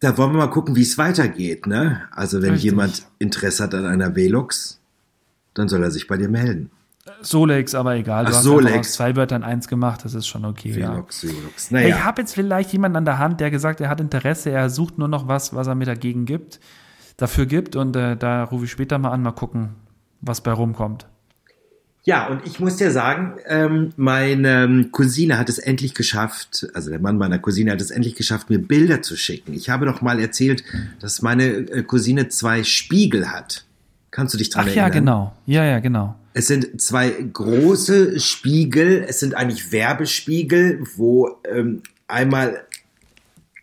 Da 0.00 0.18
wollen 0.18 0.32
wir 0.32 0.38
mal 0.38 0.50
gucken, 0.50 0.74
wie 0.74 0.82
es 0.82 0.98
weitergeht, 0.98 1.68
ne? 1.68 2.08
Also 2.10 2.42
wenn 2.42 2.54
Richtig. 2.54 2.72
jemand 2.72 3.06
Interesse 3.20 3.62
hat 3.62 3.74
an 3.76 3.86
einer 3.86 4.16
Velux, 4.16 4.80
dann 5.54 5.68
soll 5.68 5.84
er 5.84 5.92
sich 5.92 6.08
bei 6.08 6.16
dir 6.16 6.28
melden. 6.28 6.72
Solex, 7.22 7.74
aber 7.74 7.94
egal. 7.96 8.24
Du 8.24 8.30
Ach, 8.30 8.36
hast 8.36 8.44
Solex. 8.44 8.78
aus 8.78 8.92
zwei 8.92 9.16
Wörtern 9.16 9.42
eins 9.42 9.68
gemacht, 9.68 10.04
das 10.04 10.14
ist 10.14 10.26
schon 10.26 10.44
okay. 10.44 10.74
Velox, 10.74 11.22
ja. 11.22 11.30
Velox. 11.30 11.70
Naja. 11.70 11.88
Ich 11.88 12.04
habe 12.04 12.22
jetzt 12.22 12.34
vielleicht 12.34 12.72
jemanden 12.72 12.96
an 12.96 13.04
der 13.04 13.18
Hand, 13.18 13.40
der 13.40 13.50
gesagt, 13.50 13.80
er 13.80 13.88
hat 13.88 14.00
Interesse, 14.00 14.50
er 14.50 14.70
sucht 14.70 14.98
nur 14.98 15.08
noch 15.08 15.28
was, 15.28 15.54
was 15.54 15.66
er 15.66 15.74
mir 15.74 15.86
dagegen 15.86 16.24
gibt, 16.24 16.60
dafür 17.16 17.46
gibt 17.46 17.76
und 17.76 17.96
äh, 17.96 18.16
da 18.16 18.44
rufe 18.44 18.64
ich 18.64 18.70
später 18.70 18.98
mal 18.98 19.10
an, 19.10 19.22
mal 19.22 19.32
gucken, 19.32 19.70
was 20.20 20.40
bei 20.40 20.52
rumkommt. 20.52 21.06
Ja, 22.04 22.28
und 22.28 22.46
ich 22.46 22.58
muss 22.58 22.76
dir 22.76 22.90
sagen, 22.90 23.34
ähm, 23.48 23.92
meine 23.96 24.88
Cousine 24.92 25.36
hat 25.36 25.50
es 25.50 25.58
endlich 25.58 25.92
geschafft, 25.92 26.66
also 26.72 26.88
der 26.88 27.00
Mann 27.00 27.18
meiner 27.18 27.38
Cousine 27.38 27.70
hat 27.70 27.82
es 27.82 27.90
endlich 27.90 28.14
geschafft, 28.14 28.48
mir 28.48 28.58
Bilder 28.58 29.02
zu 29.02 29.14
schicken. 29.14 29.52
Ich 29.52 29.68
habe 29.68 29.84
doch 29.84 30.00
mal 30.00 30.18
erzählt, 30.18 30.64
dass 31.00 31.20
meine 31.20 31.44
äh, 31.44 31.82
Cousine 31.82 32.28
zwei 32.28 32.64
Spiegel 32.64 33.30
hat. 33.30 33.66
Kannst 34.10 34.32
du 34.32 34.38
dich 34.38 34.48
dran 34.48 34.62
Ach, 34.62 34.68
erinnern? 34.68 34.86
Ja, 34.86 34.88
genau. 34.88 35.36
Ja, 35.44 35.64
ja, 35.64 35.80
genau. 35.80 36.14
Es 36.38 36.46
sind 36.46 36.80
zwei 36.80 37.10
große 37.10 38.20
Spiegel. 38.20 39.04
Es 39.08 39.18
sind 39.18 39.34
eigentlich 39.34 39.72
Werbespiegel, 39.72 40.84
wo 40.94 41.36
ähm, 41.42 41.82
einmal 42.06 42.64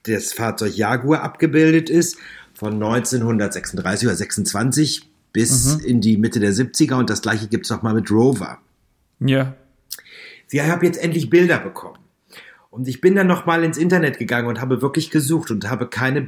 das 0.03 0.33
Fahrzeug 0.33 0.75
Jaguar 0.75 1.21
abgebildet 1.21 1.89
ist 1.89 2.17
von 2.53 2.73
1936 2.73 4.09
oder 4.09 4.17
26 4.17 5.09
bis 5.31 5.77
mhm. 5.77 5.85
in 5.85 6.01
die 6.01 6.17
Mitte 6.17 6.41
der 6.41 6.51
70er 6.51 6.95
und 6.95 7.09
das 7.09 7.21
gleiche 7.21 7.47
gibt 7.47 7.63
es 7.63 7.69
noch 7.69 7.81
mal 7.81 7.93
mit 7.93 8.11
Rover. 8.11 8.57
Ja. 9.21 9.55
Sie 10.47 10.61
habe 10.61 10.85
jetzt 10.85 11.01
endlich 11.01 11.29
Bilder 11.29 11.59
bekommen. 11.59 11.99
Und 12.71 12.89
ich 12.89 12.99
bin 12.99 13.15
dann 13.15 13.27
noch 13.27 13.45
mal 13.45 13.63
ins 13.63 13.77
Internet 13.77 14.19
gegangen 14.19 14.49
und 14.49 14.59
habe 14.59 14.81
wirklich 14.81 15.11
gesucht 15.11 15.49
und 15.49 15.69
habe 15.69 15.87
keine 15.87 16.27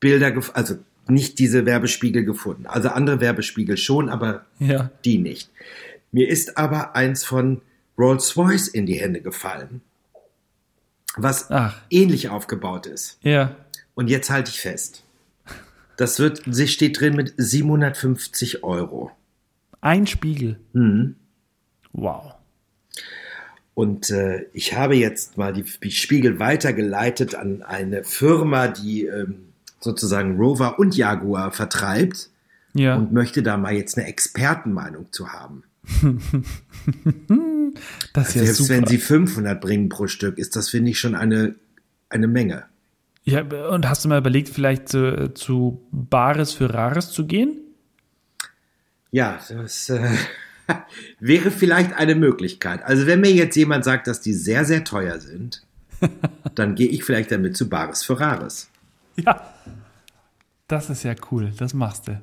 Bilder, 0.00 0.32
also 0.54 0.74
nicht 1.08 1.38
diese 1.38 1.66
Werbespiegel 1.66 2.24
gefunden. 2.24 2.66
Also 2.66 2.88
andere 2.88 3.20
Werbespiegel 3.20 3.76
schon, 3.76 4.08
aber 4.08 4.46
ja. 4.58 4.90
die 5.04 5.18
nicht. 5.18 5.50
Mir 6.12 6.28
ist 6.28 6.56
aber 6.56 6.96
eins 6.96 7.24
von 7.24 7.60
Rolls-Royce 7.98 8.68
in 8.68 8.86
die 8.86 8.94
Hände 9.00 9.20
gefallen, 9.20 9.80
was 11.16 11.50
Ach. 11.50 11.80
ähnlich 11.90 12.28
aufgebaut 12.28 12.86
ist. 12.86 13.18
Ja. 13.22 13.56
Und 13.94 14.08
jetzt 14.08 14.30
halte 14.30 14.50
ich 14.50 14.60
fest. 14.60 15.02
Das 15.96 16.20
wird, 16.20 16.42
sie 16.46 16.68
steht 16.68 17.00
drin 17.00 17.16
mit 17.16 17.34
750 17.36 18.62
Euro. 18.62 19.10
Ein 19.80 20.06
Spiegel. 20.06 20.60
Mhm. 20.72 21.16
Wow. 21.92 22.34
Und 23.74 24.10
äh, 24.10 24.46
ich 24.52 24.74
habe 24.74 24.96
jetzt 24.96 25.36
mal 25.36 25.52
die, 25.52 25.64
die, 25.82 25.90
Spiegel 25.90 26.38
weitergeleitet 26.38 27.34
an 27.34 27.62
eine 27.62 28.04
Firma, 28.04 28.68
die 28.68 29.06
ähm, 29.06 29.47
sozusagen 29.80 30.36
Rover 30.36 30.78
und 30.78 30.96
Jaguar 30.96 31.52
vertreibt 31.52 32.30
ja. 32.74 32.96
und 32.96 33.12
möchte 33.12 33.42
da 33.42 33.56
mal 33.56 33.74
jetzt 33.74 33.96
eine 33.98 34.06
Expertenmeinung 34.06 35.12
zu 35.12 35.32
haben. 35.32 35.64
das 38.12 38.28
ist 38.28 38.34
ja 38.34 38.44
Selbst 38.44 38.56
super. 38.58 38.70
wenn 38.70 38.86
sie 38.86 38.98
500 38.98 39.60
bringen 39.60 39.88
pro 39.88 40.06
Stück, 40.06 40.38
ist 40.38 40.56
das, 40.56 40.68
finde 40.68 40.90
ich, 40.90 40.98
schon 40.98 41.14
eine, 41.14 41.54
eine 42.10 42.28
Menge. 42.28 42.64
Ja, 43.24 43.42
und 43.42 43.88
hast 43.88 44.04
du 44.04 44.08
mal 44.08 44.18
überlegt, 44.18 44.48
vielleicht 44.48 44.88
zu, 44.88 45.32
zu 45.34 45.82
Bares 45.92 46.52
für 46.52 46.72
Rares 46.72 47.10
zu 47.10 47.26
gehen? 47.26 47.58
Ja, 49.10 49.38
das 49.48 49.90
äh, 49.90 50.10
wäre 51.20 51.50
vielleicht 51.50 51.94
eine 51.94 52.14
Möglichkeit. 52.14 52.82
Also 52.84 53.06
wenn 53.06 53.20
mir 53.20 53.32
jetzt 53.32 53.56
jemand 53.56 53.84
sagt, 53.84 54.06
dass 54.06 54.20
die 54.20 54.32
sehr, 54.32 54.64
sehr 54.64 54.84
teuer 54.84 55.20
sind, 55.20 55.62
dann 56.54 56.74
gehe 56.74 56.88
ich 56.88 57.04
vielleicht 57.04 57.30
damit 57.30 57.56
zu 57.56 57.68
Bares 57.68 58.02
für 58.02 58.18
Rares. 58.18 58.70
Ja, 59.24 59.52
das 60.68 60.90
ist 60.90 61.02
ja 61.02 61.14
cool. 61.30 61.52
Das 61.56 61.74
machst 61.74 62.08
du. 62.08 62.20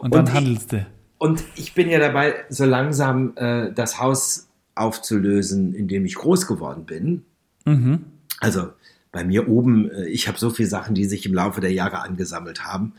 Und 0.00 0.14
dann 0.14 0.26
und 0.26 0.32
handelst 0.32 0.72
du. 0.72 0.86
Und 1.18 1.42
ich 1.56 1.74
bin 1.74 1.88
ja 1.88 1.98
dabei, 1.98 2.44
so 2.48 2.64
langsam 2.64 3.32
äh, 3.36 3.72
das 3.72 4.00
Haus 4.00 4.48
aufzulösen, 4.74 5.74
in 5.74 5.88
dem 5.88 6.04
ich 6.04 6.14
groß 6.14 6.46
geworden 6.46 6.86
bin. 6.86 7.24
Mhm. 7.64 8.04
Also 8.38 8.70
bei 9.12 9.24
mir 9.24 9.48
oben, 9.48 9.90
äh, 9.90 10.06
ich 10.06 10.28
habe 10.28 10.38
so 10.38 10.50
viele 10.50 10.68
Sachen, 10.68 10.94
die 10.94 11.04
sich 11.04 11.26
im 11.26 11.34
Laufe 11.34 11.60
der 11.60 11.72
Jahre 11.72 12.00
angesammelt 12.00 12.64
haben. 12.64 12.94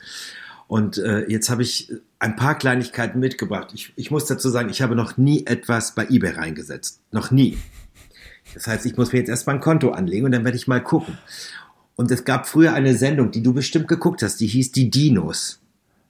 Und 0.67 0.97
äh, 0.99 1.25
jetzt 1.27 1.49
habe 1.49 1.63
ich 1.63 1.91
ein 2.19 2.35
paar 2.35 2.57
Kleinigkeiten 2.57 3.19
mitgebracht. 3.19 3.71
Ich, 3.73 3.93
ich 3.95 4.11
muss 4.11 4.25
dazu 4.25 4.49
sagen, 4.49 4.69
ich 4.69 4.81
habe 4.81 4.95
noch 4.95 5.17
nie 5.17 5.45
etwas 5.45 5.95
bei 5.95 6.07
eBay 6.07 6.31
reingesetzt. 6.31 7.01
Noch 7.11 7.31
nie. 7.31 7.57
Das 8.53 8.67
heißt, 8.67 8.85
ich 8.85 8.97
muss 8.97 9.11
mir 9.11 9.19
jetzt 9.19 9.29
erstmal 9.29 9.55
ein 9.55 9.61
Konto 9.61 9.91
anlegen 9.91 10.25
und 10.25 10.31
dann 10.31 10.45
werde 10.45 10.57
ich 10.57 10.67
mal 10.67 10.81
gucken. 10.81 11.17
Und 11.95 12.11
es 12.11 12.25
gab 12.25 12.47
früher 12.47 12.73
eine 12.73 12.95
Sendung, 12.95 13.31
die 13.31 13.43
du 13.43 13.53
bestimmt 13.53 13.87
geguckt 13.87 14.23
hast, 14.23 14.39
die 14.39 14.47
hieß 14.47 14.71
Die 14.71 14.89
Dinos. 14.89 15.59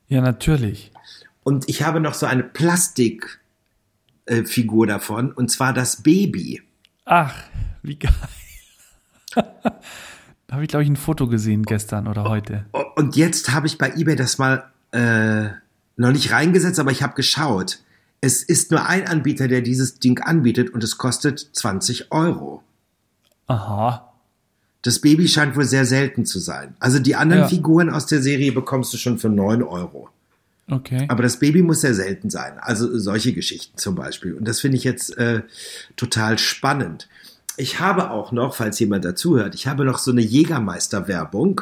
Ja, 0.07 0.21
natürlich. 0.21 0.91
Und 1.43 1.67
ich 1.69 1.83
habe 1.83 1.99
noch 1.99 2.13
so 2.13 2.25
eine 2.25 2.43
Plastikfigur 2.43 4.85
äh, 4.85 4.87
davon, 4.87 5.31
und 5.31 5.49
zwar 5.49 5.73
das 5.73 6.03
Baby. 6.03 6.61
Ach, 7.05 7.33
wie 7.81 7.97
geil. 7.97 8.13
Da 10.47 10.55
habe 10.55 10.65
ich, 10.65 10.69
glaube 10.69 10.83
ich, 10.83 10.89
ein 10.89 10.97
Foto 10.97 11.29
gesehen 11.29 11.63
gestern 11.63 12.09
oder 12.09 12.25
heute. 12.25 12.65
Und 12.97 13.15
jetzt 13.15 13.53
habe 13.53 13.67
ich 13.67 13.77
bei 13.77 13.93
eBay 13.93 14.17
das 14.17 14.37
mal 14.37 14.69
äh, 14.91 15.47
noch 15.95 16.11
nicht 16.11 16.33
reingesetzt, 16.33 16.77
aber 16.77 16.91
ich 16.91 17.03
habe 17.03 17.13
geschaut. 17.13 17.79
Es 18.19 18.43
ist 18.43 18.69
nur 18.69 18.85
ein 18.85 19.07
Anbieter, 19.07 19.47
der 19.47 19.61
dieses 19.61 19.99
Ding 19.99 20.19
anbietet 20.19 20.71
und 20.71 20.83
es 20.83 20.97
kostet 20.97 21.39
20 21.53 22.11
Euro. 22.11 22.63
Aha. 23.47 24.10
Das 24.83 24.99
Baby 24.99 25.27
scheint 25.27 25.55
wohl 25.55 25.65
sehr 25.65 25.85
selten 25.85 26.25
zu 26.25 26.39
sein. 26.39 26.75
Also 26.79 26.99
die 26.99 27.15
anderen 27.15 27.43
Ja. 27.43 27.47
Figuren 27.47 27.89
aus 27.89 28.07
der 28.07 28.21
Serie 28.21 28.51
bekommst 28.51 28.93
du 28.93 28.97
schon 28.97 29.19
für 29.19 29.29
9 29.29 29.61
Euro. 29.63 30.09
Okay. 30.69 31.05
Aber 31.09 31.21
das 31.21 31.37
Baby 31.37 31.61
muss 31.61 31.81
sehr 31.81 31.93
selten 31.93 32.29
sein. 32.29 32.53
Also 32.59 32.97
solche 32.97 33.33
Geschichten 33.33 33.77
zum 33.77 33.95
Beispiel. 33.95 34.33
Und 34.33 34.47
das 34.47 34.59
finde 34.61 34.77
ich 34.77 34.83
jetzt 34.83 35.17
äh, 35.17 35.41
total 35.97 36.37
spannend. 36.39 37.09
Ich 37.57 37.79
habe 37.79 38.09
auch 38.09 38.31
noch, 38.31 38.55
falls 38.55 38.79
jemand 38.79 39.03
dazuhört, 39.05 39.53
ich 39.53 39.67
habe 39.67 39.83
noch 39.85 39.97
so 39.99 40.11
eine 40.11 40.21
Jägermeister-Werbung, 40.21 41.61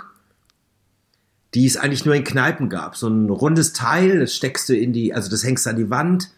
die 1.55 1.65
es 1.65 1.77
eigentlich 1.77 2.05
nur 2.05 2.15
in 2.15 2.23
Kneipen 2.23 2.69
gab. 2.69 2.95
So 2.95 3.07
ein 3.09 3.29
rundes 3.29 3.73
Teil, 3.73 4.19
das 4.19 4.35
steckst 4.35 4.69
du 4.69 4.77
in 4.77 4.93
die, 4.93 5.13
also 5.13 5.29
das 5.29 5.43
hängst 5.43 5.67
an 5.67 5.77
die 5.77 5.89
Wand 5.89 6.29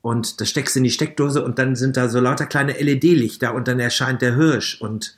und 0.00 0.40
das 0.40 0.48
steckst 0.48 0.74
du 0.74 0.80
in 0.80 0.84
die 0.84 0.90
Steckdose 0.90 1.44
und 1.44 1.58
dann 1.58 1.76
sind 1.76 1.96
da 1.96 2.08
so 2.08 2.18
lauter 2.20 2.46
kleine 2.46 2.72
LED-Lichter 2.72 3.54
und 3.54 3.68
dann 3.68 3.78
erscheint 3.78 4.22
der 4.22 4.36
Hirsch 4.36 4.80
und 4.80 5.14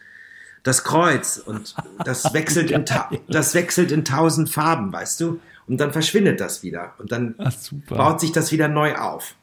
das 0.63 0.85
Kreuz 0.85 1.39
und 1.39 1.75
das 2.05 2.33
wechselt 2.35 2.71
in, 2.71 2.85
das 3.29 3.55
wechselt 3.55 3.93
in 3.93 4.05
tausend 4.05 4.51
Farben, 4.51 4.93
weißt 4.93 5.21
du? 5.21 5.41
Und 5.67 5.79
dann 5.79 5.93
verschwindet 5.93 6.41
das 6.41 6.63
wieder 6.63 6.95
und 6.99 7.13
dann 7.13 7.35
Ach, 7.39 7.53
baut 7.89 8.21
sich 8.21 8.33
das 8.33 8.51
wieder 8.51 8.69
neu 8.69 8.97
auf. 8.97 9.37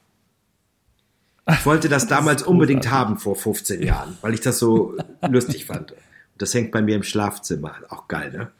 Ich 1.50 1.66
wollte 1.66 1.90
das 1.90 2.08
damals 2.10 2.44
unbedingt 2.44 2.92
haben 2.92 3.18
vor 3.18 3.36
15 3.36 3.82
Jahren, 3.82 4.18
weil 4.22 4.34
ich 4.34 4.42
das 4.42 4.60
so 4.60 4.98
lustig 5.28 5.66
fand. 5.66 5.92
Und 5.94 6.02
das 6.38 6.54
hängt 6.54 6.72
bei 6.72 6.82
mir 6.82 6.96
im 6.96 7.04
Schlafzimmer. 7.04 7.76
Auch 7.90 8.08
geil, 8.08 8.32
ne? 8.32 8.52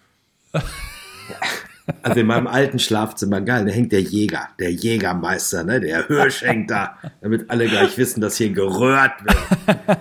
Also 2.02 2.20
in 2.20 2.28
meinem 2.28 2.48
alten 2.48 2.80
Schlafzimmer, 2.80 3.42
geil, 3.42 3.66
da 3.66 3.72
hängt 3.72 3.92
der 3.92 4.02
Jäger, 4.02 4.50
der 4.60 4.72
Jägermeister, 4.72 5.64
ne? 5.64 5.80
Der 5.80 6.08
Hirsch 6.08 6.42
hängt 6.42 6.70
da, 6.72 6.98
damit 7.22 7.50
alle 7.50 7.68
gleich 7.68 7.98
wissen, 7.98 8.20
dass 8.20 8.38
hier 8.38 8.52
gerührt 8.52 9.14
wird. 9.24 9.98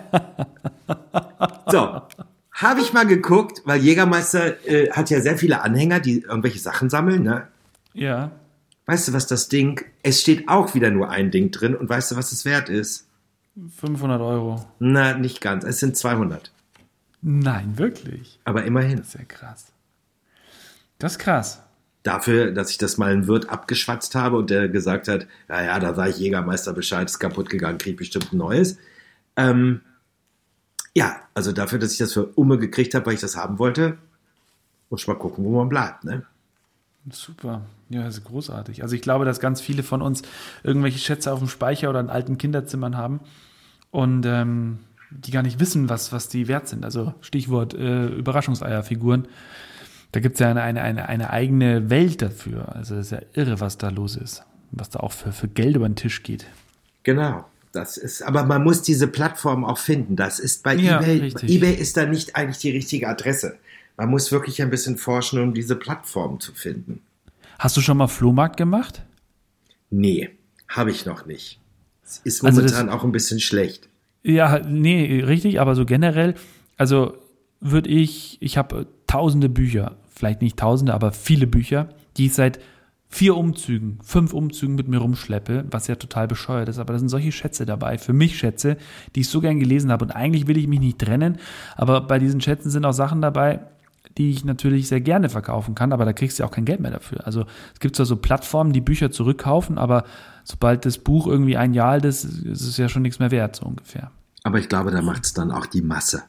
So, 1.68 2.02
habe 2.56 2.80
ich 2.80 2.92
mal 2.92 3.06
geguckt, 3.06 3.62
weil 3.64 3.80
Jägermeister 3.80 4.66
äh, 4.66 4.90
hat 4.90 5.10
ja 5.10 5.20
sehr 5.20 5.36
viele 5.36 5.60
Anhänger, 5.60 6.00
die 6.00 6.22
irgendwelche 6.22 6.58
Sachen 6.58 6.88
sammeln, 6.88 7.22
ne? 7.22 7.46
Ja. 7.92 8.32
Weißt 8.86 9.08
du, 9.08 9.12
was 9.12 9.26
das 9.26 9.48
Ding, 9.48 9.84
es 10.02 10.20
steht 10.20 10.48
auch 10.48 10.74
wieder 10.74 10.90
nur 10.90 11.10
ein 11.10 11.30
Ding 11.30 11.50
drin 11.50 11.74
und 11.74 11.88
weißt 11.88 12.12
du, 12.12 12.16
was 12.16 12.32
es 12.32 12.44
wert 12.44 12.68
ist? 12.68 13.06
500 13.80 14.20
Euro. 14.20 14.64
Na, 14.78 15.14
nicht 15.14 15.40
ganz, 15.40 15.64
es 15.64 15.80
sind 15.80 15.96
200. 15.96 16.50
Nein, 17.20 17.78
wirklich. 17.78 18.38
Aber 18.44 18.64
immerhin. 18.64 19.02
Sehr 19.02 19.24
krass. 19.24 19.72
Das 20.98 21.12
ist 21.12 21.18
krass. 21.18 21.62
Dafür, 22.04 22.52
dass 22.52 22.70
ich 22.70 22.78
das 22.78 22.98
mal 22.98 23.12
einen 23.12 23.26
Wirt 23.26 23.50
abgeschwatzt 23.50 24.14
habe 24.14 24.36
und 24.36 24.48
der 24.48 24.68
gesagt 24.68 25.08
hat, 25.08 25.26
ja, 25.48 25.62
ja, 25.62 25.80
da 25.80 25.94
sage 25.94 26.10
ich 26.10 26.18
Jägermeister 26.18 26.72
Bescheid, 26.72 27.06
ist 27.06 27.18
kaputt 27.18 27.50
gegangen, 27.50 27.78
krieg 27.78 27.96
bestimmt 27.96 28.32
ein 28.32 28.38
neues. 28.38 28.78
Ähm, 29.36 29.80
ja, 30.96 31.14
also 31.34 31.52
dafür, 31.52 31.78
dass 31.78 31.92
ich 31.92 31.98
das 31.98 32.14
für 32.14 32.24
Umme 32.36 32.56
gekriegt 32.56 32.94
habe, 32.94 33.04
weil 33.04 33.12
ich 33.12 33.20
das 33.20 33.36
haben 33.36 33.58
wollte, 33.58 33.98
muss 34.88 35.02
ich 35.02 35.08
mal 35.08 35.18
gucken, 35.18 35.44
wo 35.44 35.50
man 35.50 35.68
bleibt, 35.68 36.04
ne? 36.04 36.24
Super. 37.10 37.60
Ja, 37.90 38.04
das 38.04 38.16
ist 38.16 38.24
großartig. 38.24 38.82
Also 38.82 38.94
ich 38.94 39.02
glaube, 39.02 39.26
dass 39.26 39.38
ganz 39.38 39.60
viele 39.60 39.82
von 39.82 40.00
uns 40.00 40.22
irgendwelche 40.62 40.98
Schätze 40.98 41.30
auf 41.34 41.38
dem 41.38 41.48
Speicher 41.48 41.90
oder 41.90 42.00
in 42.00 42.08
alten 42.08 42.38
Kinderzimmern 42.38 42.96
haben 42.96 43.20
und 43.90 44.24
ähm, 44.24 44.78
die 45.10 45.32
gar 45.32 45.42
nicht 45.42 45.60
wissen, 45.60 45.90
was, 45.90 46.12
was 46.12 46.30
die 46.30 46.48
wert 46.48 46.66
sind. 46.66 46.82
Also 46.82 47.12
Stichwort 47.20 47.74
äh, 47.74 48.06
Überraschungseierfiguren. 48.06 49.28
Da 50.12 50.20
gibt 50.20 50.36
es 50.36 50.40
ja 50.40 50.48
eine, 50.48 50.62
eine, 50.62 50.80
eine, 50.80 51.10
eine 51.10 51.28
eigene 51.28 51.90
Welt 51.90 52.22
dafür. 52.22 52.74
Also 52.74 52.94
es 52.94 53.12
ist 53.12 53.20
ja 53.20 53.20
irre, 53.34 53.60
was 53.60 53.76
da 53.76 53.90
los 53.90 54.16
ist. 54.16 54.44
Was 54.70 54.88
da 54.88 55.00
auch 55.00 55.12
für, 55.12 55.30
für 55.30 55.46
Geld 55.46 55.76
über 55.76 55.86
den 55.86 55.96
Tisch 55.96 56.22
geht. 56.22 56.46
Genau. 57.02 57.44
Das 57.76 57.96
ist, 57.96 58.22
aber 58.22 58.44
man 58.44 58.64
muss 58.64 58.82
diese 58.82 59.06
Plattform 59.06 59.64
auch 59.64 59.78
finden. 59.78 60.16
Das 60.16 60.38
ist 60.38 60.62
bei 60.62 60.74
Ja, 60.74 61.00
eBay. 61.00 61.18
richtig. 61.20 61.50
eBay 61.50 61.74
ist 61.74 61.96
da 61.96 62.06
nicht 62.06 62.34
eigentlich 62.36 62.58
die 62.58 62.70
richtige 62.70 63.08
Adresse. 63.08 63.58
Man 63.96 64.08
muss 64.10 64.32
wirklich 64.32 64.60
ein 64.62 64.70
bisschen 64.70 64.96
forschen, 64.96 65.40
um 65.42 65.54
diese 65.54 65.76
Plattform 65.76 66.40
zu 66.40 66.52
finden. 66.52 67.00
Hast 67.58 67.76
du 67.76 67.80
schon 67.80 67.96
mal 67.96 68.08
Flohmarkt 68.08 68.56
gemacht? 68.56 69.02
Nee, 69.90 70.30
habe 70.68 70.90
ich 70.90 71.06
noch 71.06 71.26
nicht. 71.26 71.58
Es 72.04 72.20
ist 72.24 72.44
Also 72.44 72.60
das- 72.62 72.72
momentan 72.72 72.94
auch 72.94 73.04
ein 73.04 73.12
bisschen 73.12 73.40
schlecht. 73.40 73.88
Ja, 74.22 74.58
nee, 74.60 75.22
richtig, 75.24 75.60
aber 75.60 75.74
so 75.76 75.84
generell, 75.86 76.34
also 76.76 77.16
würde 77.60 77.88
ich, 77.90 78.38
ich 78.40 78.56
habe 78.58 78.86
tausende 79.06 79.48
Bücher, 79.48 79.96
vielleicht 80.14 80.42
nicht 80.42 80.56
tausende, 80.58 80.94
aber 80.94 81.12
viele 81.12 81.46
Bücher, 81.46 81.88
die 82.16 82.26
ich 82.26 82.34
seit 82.34 82.58
vier 83.08 83.36
Umzügen, 83.36 83.98
fünf 84.02 84.32
Umzügen 84.32 84.74
mit 84.74 84.88
mir 84.88 84.98
rumschleppe, 84.98 85.64
was 85.70 85.86
ja 85.86 85.94
total 85.94 86.28
bescheuert 86.28 86.68
ist, 86.68 86.78
aber 86.78 86.92
da 86.92 86.98
sind 86.98 87.08
solche 87.08 87.32
Schätze 87.32 87.64
dabei, 87.66 87.98
für 87.98 88.12
mich 88.12 88.38
Schätze, 88.38 88.76
die 89.14 89.20
ich 89.20 89.28
so 89.28 89.40
gern 89.40 89.60
gelesen 89.60 89.92
habe 89.92 90.04
und 90.04 90.10
eigentlich 90.10 90.46
will 90.46 90.56
ich 90.56 90.66
mich 90.66 90.80
nicht 90.80 90.98
trennen, 90.98 91.38
aber 91.76 92.00
bei 92.00 92.18
diesen 92.18 92.40
Schätzen 92.40 92.70
sind 92.70 92.84
auch 92.84 92.92
Sachen 92.92 93.22
dabei, 93.22 93.60
die 94.18 94.30
ich 94.30 94.44
natürlich 94.44 94.88
sehr 94.88 95.00
gerne 95.00 95.28
verkaufen 95.28 95.74
kann, 95.74 95.92
aber 95.92 96.04
da 96.04 96.12
kriegst 96.12 96.38
du 96.38 96.42
ja 96.42 96.48
auch 96.48 96.52
kein 96.52 96.64
Geld 96.64 96.80
mehr 96.80 96.90
dafür. 96.90 97.26
Also 97.26 97.44
es 97.74 97.80
gibt 97.80 97.96
zwar 97.96 98.06
so 98.06 98.16
Plattformen, 98.16 98.72
die 98.72 98.80
Bücher 98.80 99.10
zurückkaufen, 99.10 99.78
aber 99.78 100.04
sobald 100.42 100.86
das 100.86 100.98
Buch 100.98 101.26
irgendwie 101.26 101.56
ein 101.56 101.74
Jahr 101.74 101.90
alt 101.90 102.04
ist, 102.04 102.24
ist 102.24 102.62
es 102.62 102.76
ja 102.76 102.88
schon 102.88 103.02
nichts 103.02 103.18
mehr 103.18 103.30
wert, 103.30 103.56
so 103.56 103.66
ungefähr. 103.66 104.10
Aber 104.42 104.58
ich 104.58 104.68
glaube, 104.68 104.90
da 104.90 105.02
macht 105.02 105.24
es 105.24 105.34
dann 105.34 105.50
auch 105.50 105.66
die 105.66 105.82
Masse. 105.82 106.22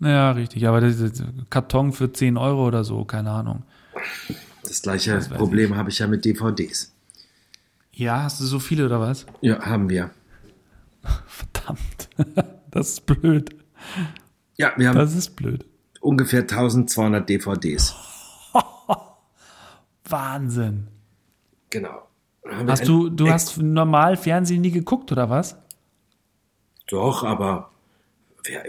Ja, 0.00 0.32
richtig. 0.32 0.66
Aber 0.66 0.80
das 0.80 0.98
ist 0.98 1.22
Karton 1.50 1.92
für 1.92 2.12
10 2.12 2.36
Euro 2.36 2.66
oder 2.66 2.84
so, 2.84 3.04
keine 3.04 3.30
Ahnung. 3.30 3.64
Das 4.62 4.82
gleiche 4.82 5.16
weiß 5.16 5.28
Problem 5.28 5.76
habe 5.76 5.90
ich 5.90 5.98
ja 5.98 6.06
mit 6.06 6.24
DVDs. 6.24 6.92
Ja, 7.92 8.22
hast 8.22 8.40
du 8.40 8.44
so 8.44 8.58
viele 8.58 8.86
oder 8.86 9.00
was? 9.00 9.26
Ja, 9.40 9.60
haben 9.64 9.88
wir. 9.88 10.10
Verdammt. 11.26 12.08
Das 12.72 12.88
ist 12.90 13.06
blöd. 13.06 13.50
Ja, 14.56 14.72
wir 14.76 14.90
haben 14.90 14.96
Das 14.96 15.12
ist 15.16 15.30
blöd. 15.34 15.66
ungefähr 16.00 16.42
1200 16.42 17.28
DVDs. 17.28 17.96
Wahnsinn. 20.04 20.86
Genau. 21.70 22.06
Hast 22.68 22.86
du, 22.86 23.08
du 23.10 23.28
hast 23.28 23.58
normal 23.58 24.16
Fernsehen 24.16 24.60
nie 24.60 24.70
geguckt 24.70 25.10
oder 25.10 25.28
was? 25.28 25.56
Doch, 26.86 27.24
aber 27.24 27.70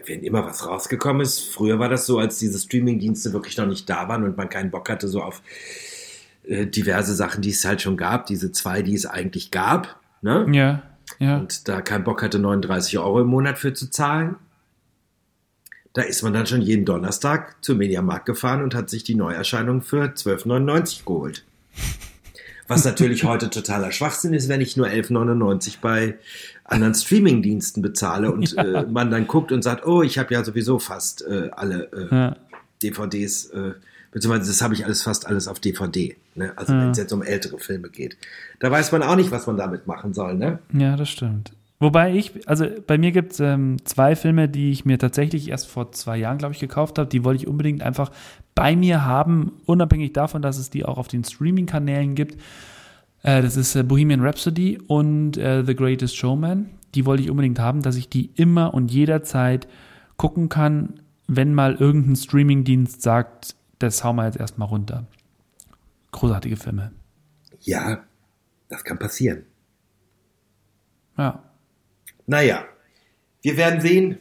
wenn 0.05 0.23
immer 0.23 0.45
was 0.45 0.65
rausgekommen 0.65 1.21
ist, 1.21 1.39
früher 1.39 1.79
war 1.79 1.89
das 1.89 2.05
so, 2.05 2.19
als 2.19 2.39
diese 2.39 2.59
Streamingdienste 2.59 3.33
wirklich 3.33 3.57
noch 3.57 3.67
nicht 3.67 3.89
da 3.89 4.07
waren 4.07 4.23
und 4.23 4.37
man 4.37 4.49
keinen 4.49 4.71
Bock 4.71 4.89
hatte, 4.89 5.07
so 5.07 5.21
auf 5.21 5.41
äh, 6.43 6.65
diverse 6.65 7.13
Sachen, 7.13 7.41
die 7.41 7.51
es 7.51 7.63
halt 7.65 7.81
schon 7.81 7.97
gab, 7.97 8.25
diese 8.25 8.51
zwei, 8.51 8.81
die 8.81 8.95
es 8.95 9.05
eigentlich 9.05 9.51
gab, 9.51 9.99
ne? 10.21 10.45
Ja, 10.51 10.83
ja. 11.19 11.37
und 11.37 11.67
da 11.67 11.81
keinen 11.81 12.03
Bock 12.03 12.21
hatte, 12.21 12.39
39 12.39 12.97
Euro 12.99 13.21
im 13.21 13.27
Monat 13.27 13.59
für 13.59 13.73
zu 13.73 13.89
zahlen. 13.89 14.35
Da 15.93 16.03
ist 16.03 16.23
man 16.23 16.33
dann 16.33 16.47
schon 16.47 16.61
jeden 16.61 16.85
Donnerstag 16.85 17.57
zum 17.61 17.77
Mediamarkt 17.77 18.25
gefahren 18.25 18.63
und 18.63 18.73
hat 18.73 18.89
sich 18.89 19.03
die 19.03 19.15
Neuerscheinung 19.15 19.81
für 19.81 20.05
12,99 20.05 21.05
geholt. 21.05 21.43
Was 22.71 22.85
natürlich 22.85 23.25
heute 23.25 23.49
totaler 23.49 23.91
Schwachsinn 23.91 24.33
ist, 24.33 24.47
wenn 24.47 24.61
ich 24.61 24.77
nur 24.77 24.87
11,99 24.87 25.79
bei 25.81 26.15
anderen 26.63 26.93
Streamingdiensten 26.93 27.83
bezahle 27.83 28.31
und 28.31 28.57
äh, 28.57 28.85
man 28.89 29.11
dann 29.11 29.27
guckt 29.27 29.51
und 29.51 29.61
sagt, 29.61 29.85
oh, 29.85 30.03
ich 30.03 30.17
habe 30.17 30.33
ja 30.33 30.41
sowieso 30.41 30.79
fast 30.79 31.21
äh, 31.27 31.49
alle 31.51 31.91
äh, 31.91 32.15
ja. 32.15 32.35
DVDs, 32.81 33.47
äh, 33.47 33.73
beziehungsweise 34.13 34.49
das 34.49 34.61
habe 34.61 34.73
ich 34.73 34.85
alles 34.85 35.03
fast 35.03 35.27
alles 35.27 35.49
auf 35.49 35.59
DVD. 35.59 36.15
Ne? 36.35 36.53
Also 36.55 36.71
wenn 36.71 36.91
es 36.91 36.97
jetzt 36.97 37.11
um 37.11 37.21
ältere 37.21 37.59
Filme 37.59 37.89
geht. 37.89 38.15
Da 38.61 38.71
weiß 38.71 38.93
man 38.93 39.03
auch 39.03 39.17
nicht, 39.17 39.31
was 39.31 39.47
man 39.47 39.57
damit 39.57 39.85
machen 39.85 40.13
soll, 40.13 40.35
ne? 40.35 40.59
Ja, 40.71 40.95
das 40.95 41.09
stimmt. 41.09 41.51
Wobei 41.81 42.13
ich, 42.13 42.47
also 42.47 42.67
bei 42.85 42.99
mir 42.99 43.11
gibt 43.11 43.33
es 43.33 43.39
ähm, 43.39 43.77
zwei 43.85 44.15
Filme, 44.15 44.47
die 44.47 44.71
ich 44.71 44.85
mir 44.85 44.99
tatsächlich 44.99 45.49
erst 45.49 45.67
vor 45.67 45.91
zwei 45.91 46.15
Jahren, 46.15 46.37
glaube 46.37 46.53
ich, 46.53 46.59
gekauft 46.59 46.99
habe. 46.99 47.09
Die 47.09 47.23
wollte 47.23 47.41
ich 47.41 47.47
unbedingt 47.47 47.81
einfach 47.81 48.11
bei 48.55 48.75
mir 48.75 49.05
haben, 49.05 49.53
unabhängig 49.65 50.13
davon, 50.13 50.41
dass 50.41 50.57
es 50.57 50.69
die 50.69 50.85
auch 50.85 50.97
auf 50.97 51.07
den 51.07 51.23
Streaming-Kanälen 51.23 52.15
gibt. 52.15 52.39
Äh, 53.23 53.41
das 53.41 53.57
ist 53.57 53.75
äh, 53.75 53.83
Bohemian 53.83 54.21
Rhapsody 54.21 54.79
und 54.87 55.37
äh, 55.37 55.63
The 55.65 55.75
Greatest 55.75 56.15
Showman. 56.15 56.69
Die 56.95 57.05
wollte 57.05 57.23
ich 57.23 57.29
unbedingt 57.29 57.59
haben, 57.59 57.81
dass 57.81 57.95
ich 57.95 58.09
die 58.09 58.31
immer 58.35 58.73
und 58.73 58.91
jederzeit 58.91 59.67
gucken 60.17 60.49
kann, 60.49 61.01
wenn 61.27 61.53
mal 61.53 61.75
irgendein 61.75 62.15
Streaming-Dienst 62.15 63.01
sagt, 63.01 63.55
das 63.79 64.03
hauen 64.03 64.17
wir 64.17 64.25
jetzt 64.25 64.39
erstmal 64.39 64.67
runter. 64.67 65.07
Großartige 66.11 66.57
Filme. 66.57 66.91
Ja, 67.61 68.03
das 68.69 68.83
kann 68.83 68.99
passieren. 68.99 69.45
Ja. 71.17 71.43
Naja, 72.27 72.65
wir 73.41 73.57
werden 73.57 73.81
sehen, 73.81 74.17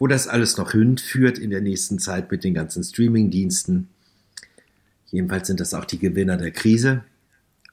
wo 0.00 0.06
das 0.08 0.26
alles 0.26 0.56
noch 0.56 0.72
hinführt 0.72 1.38
in 1.38 1.50
der 1.50 1.60
nächsten 1.60 1.98
Zeit 2.00 2.32
mit 2.32 2.42
den 2.42 2.54
ganzen 2.54 2.82
Streaming-Diensten. 2.82 3.88
Jedenfalls 5.10 5.46
sind 5.46 5.60
das 5.60 5.74
auch 5.74 5.84
die 5.84 5.98
Gewinner 5.98 6.36
der 6.38 6.50
Krise, 6.52 7.04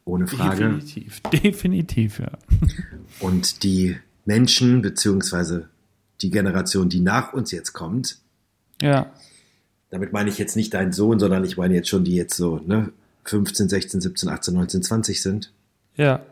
ohne 0.06 0.28
Frage. 0.28 0.66
Definitiv. 0.66 1.22
Definitiv, 1.32 2.20
ja. 2.20 2.32
Und 3.22 3.64
die 3.64 3.96
Menschen, 4.26 4.82
beziehungsweise 4.82 5.70
die 6.22 6.30
Generation, 6.30 6.90
die 6.90 7.00
nach 7.00 7.32
uns 7.34 7.52
jetzt 7.52 7.72
kommt, 7.74 8.20
Ja. 8.82 9.12
damit 9.90 10.12
meine 10.12 10.30
ich 10.30 10.38
jetzt 10.38 10.56
nicht 10.58 10.74
deinen 10.74 10.92
Sohn, 10.92 11.20
sondern 11.20 11.46
ich 11.46 11.56
meine 11.58 11.76
jetzt 11.76 11.88
schon 11.88 12.04
die 12.04 12.16
jetzt 12.16 12.36
so, 12.36 12.58
ne, 12.60 12.92
15, 13.24 13.70
16, 13.70 14.02
17, 14.02 14.30
18, 14.30 14.54
19, 14.54 14.84
20 14.84 15.22
sind. 15.22 15.54
Ja. 15.96 16.26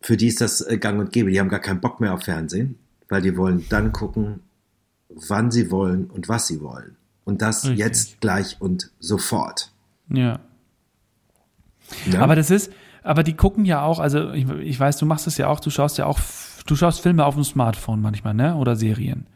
Für 0.00 0.16
die 0.16 0.28
ist 0.28 0.40
das 0.40 0.60
äh, 0.62 0.78
gang 0.78 1.00
und 1.00 1.12
gäbe. 1.12 1.30
Die 1.30 1.38
haben 1.40 1.48
gar 1.50 1.60
keinen 1.60 1.80
Bock 1.80 2.00
mehr 2.00 2.14
auf 2.14 2.22
Fernsehen, 2.22 2.76
weil 3.08 3.20
die 3.20 3.36
wollen 3.36 3.64
dann 3.68 3.92
gucken, 3.92 4.40
wann 5.08 5.50
sie 5.50 5.70
wollen 5.70 6.06
und 6.06 6.28
was 6.28 6.46
sie 6.46 6.60
wollen. 6.60 6.96
Und 7.24 7.42
das 7.42 7.64
Richtig. 7.64 7.78
jetzt 7.78 8.20
gleich 8.20 8.56
und 8.60 8.90
sofort. 8.98 9.70
Ja. 10.08 10.40
Ne? 12.06 12.18
Aber 12.18 12.36
das 12.36 12.50
ist, 12.50 12.72
aber 13.02 13.22
die 13.22 13.34
gucken 13.34 13.64
ja 13.64 13.82
auch, 13.82 13.98
also 13.98 14.32
ich, 14.32 14.48
ich 14.48 14.78
weiß, 14.78 14.98
du 14.98 15.06
machst 15.06 15.26
es 15.26 15.38
ja 15.38 15.48
auch, 15.48 15.60
du 15.60 15.70
schaust 15.70 15.98
ja 15.98 16.06
auch, 16.06 16.18
du 16.66 16.76
schaust 16.76 17.00
Filme 17.00 17.24
auf 17.24 17.34
dem 17.34 17.44
Smartphone 17.44 18.00
manchmal, 18.00 18.34
ne? 18.34 18.56
Oder 18.56 18.76
Serien. 18.76 19.26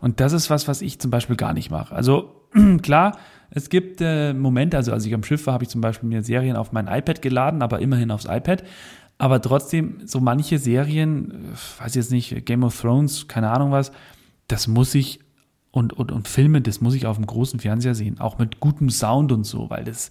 Und 0.00 0.20
das 0.20 0.32
ist 0.32 0.50
was, 0.50 0.68
was 0.68 0.82
ich 0.82 0.98
zum 0.98 1.10
Beispiel 1.10 1.36
gar 1.36 1.54
nicht 1.54 1.70
mache. 1.70 1.94
Also 1.94 2.48
klar, 2.82 3.18
es 3.50 3.68
gibt 3.68 4.00
äh, 4.00 4.34
Momente, 4.34 4.76
also 4.76 4.92
als 4.92 5.06
ich 5.06 5.14
am 5.14 5.22
Schiff 5.22 5.46
war, 5.46 5.54
habe 5.54 5.64
ich 5.64 5.70
zum 5.70 5.80
Beispiel 5.80 6.08
mir 6.08 6.22
Serien 6.22 6.56
auf 6.56 6.72
mein 6.72 6.88
iPad 6.88 7.22
geladen, 7.22 7.62
aber 7.62 7.80
immerhin 7.80 8.10
aufs 8.10 8.26
iPad. 8.26 8.64
Aber 9.16 9.40
trotzdem, 9.40 10.00
so 10.06 10.18
manche 10.20 10.58
Serien, 10.58 11.52
weiß 11.78 11.90
ich 11.90 11.94
jetzt 11.94 12.10
nicht, 12.10 12.46
Game 12.46 12.64
of 12.64 12.80
Thrones, 12.80 13.28
keine 13.28 13.50
Ahnung 13.50 13.70
was, 13.70 13.92
das 14.48 14.66
muss 14.66 14.94
ich 14.94 15.20
und, 15.70 15.92
und, 15.92 16.12
und 16.12 16.28
Filme, 16.28 16.60
das 16.60 16.80
muss 16.80 16.94
ich 16.94 17.06
auf 17.06 17.16
dem 17.16 17.26
großen 17.26 17.58
Fernseher 17.58 17.96
sehen, 17.96 18.20
auch 18.20 18.38
mit 18.38 18.60
gutem 18.60 18.90
Sound 18.90 19.32
und 19.32 19.42
so, 19.42 19.70
weil 19.70 19.82
das, 19.82 20.10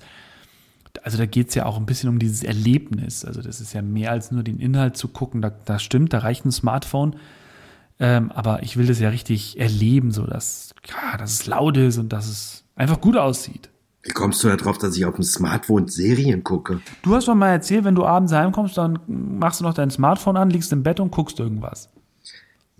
also 1.04 1.18
da 1.18 1.26
geht 1.26 1.50
es 1.50 1.56
ja 1.56 1.66
auch 1.66 1.78
ein 1.78 1.86
bisschen 1.86 2.10
um 2.10 2.20
dieses 2.20 2.44
Erlebnis. 2.44 3.24
Also 3.24 3.42
das 3.42 3.62
ist 3.62 3.72
ja 3.72 3.82
mehr 3.82 4.12
als 4.12 4.32
nur 4.32 4.44
den 4.44 4.60
Inhalt 4.60 4.98
zu 4.98 5.08
gucken. 5.08 5.42
Da, 5.42 5.52
da 5.52 5.80
stimmt, 5.80 6.12
da 6.12 6.20
reicht 6.20 6.46
ein 6.46 6.52
Smartphone. 6.52 7.16
Ähm, 7.98 8.32
aber 8.34 8.64
ich 8.64 8.76
will 8.76 8.88
das 8.88 9.00
ja 9.00 9.10
richtig 9.10 9.58
erleben, 9.58 10.12
so 10.12 10.26
dass, 10.26 10.76
ja, 10.86 11.18
dass 11.18 11.32
es 11.32 11.46
laut 11.46 11.78
ist 11.78 11.98
und 11.98 12.12
dass 12.12 12.28
es 12.28 12.66
einfach 12.76 13.00
gut 13.00 13.16
aussieht. 13.16 13.70
Wie 14.02 14.12
kommst 14.12 14.44
du 14.44 14.50
da 14.50 14.58
drauf, 14.58 14.78
dass 14.78 14.98
ich 14.98 15.06
auf 15.06 15.16
dem 15.16 15.24
Smartphone 15.24 15.88
Serien 15.88 16.44
gucke? 16.44 16.82
Du 17.04 17.16
hast 17.16 17.30
doch 17.30 17.36
mal 17.36 17.52
erzählt, 17.52 17.86
wenn 17.86 17.96
du 17.96 18.04
abends 18.04 18.34
heimkommst, 18.34 18.78
dann 18.78 19.00
machst 19.08 19.62
du 19.62 19.64
noch 19.64 19.74
dein 19.74 19.92
Smartphone 19.92 20.36
an, 20.36 20.50
liegst 20.50 20.74
im 20.74 20.84
Bett 20.84 21.00
und 21.00 21.12
guckst 21.12 21.40
irgendwas. 21.40 21.90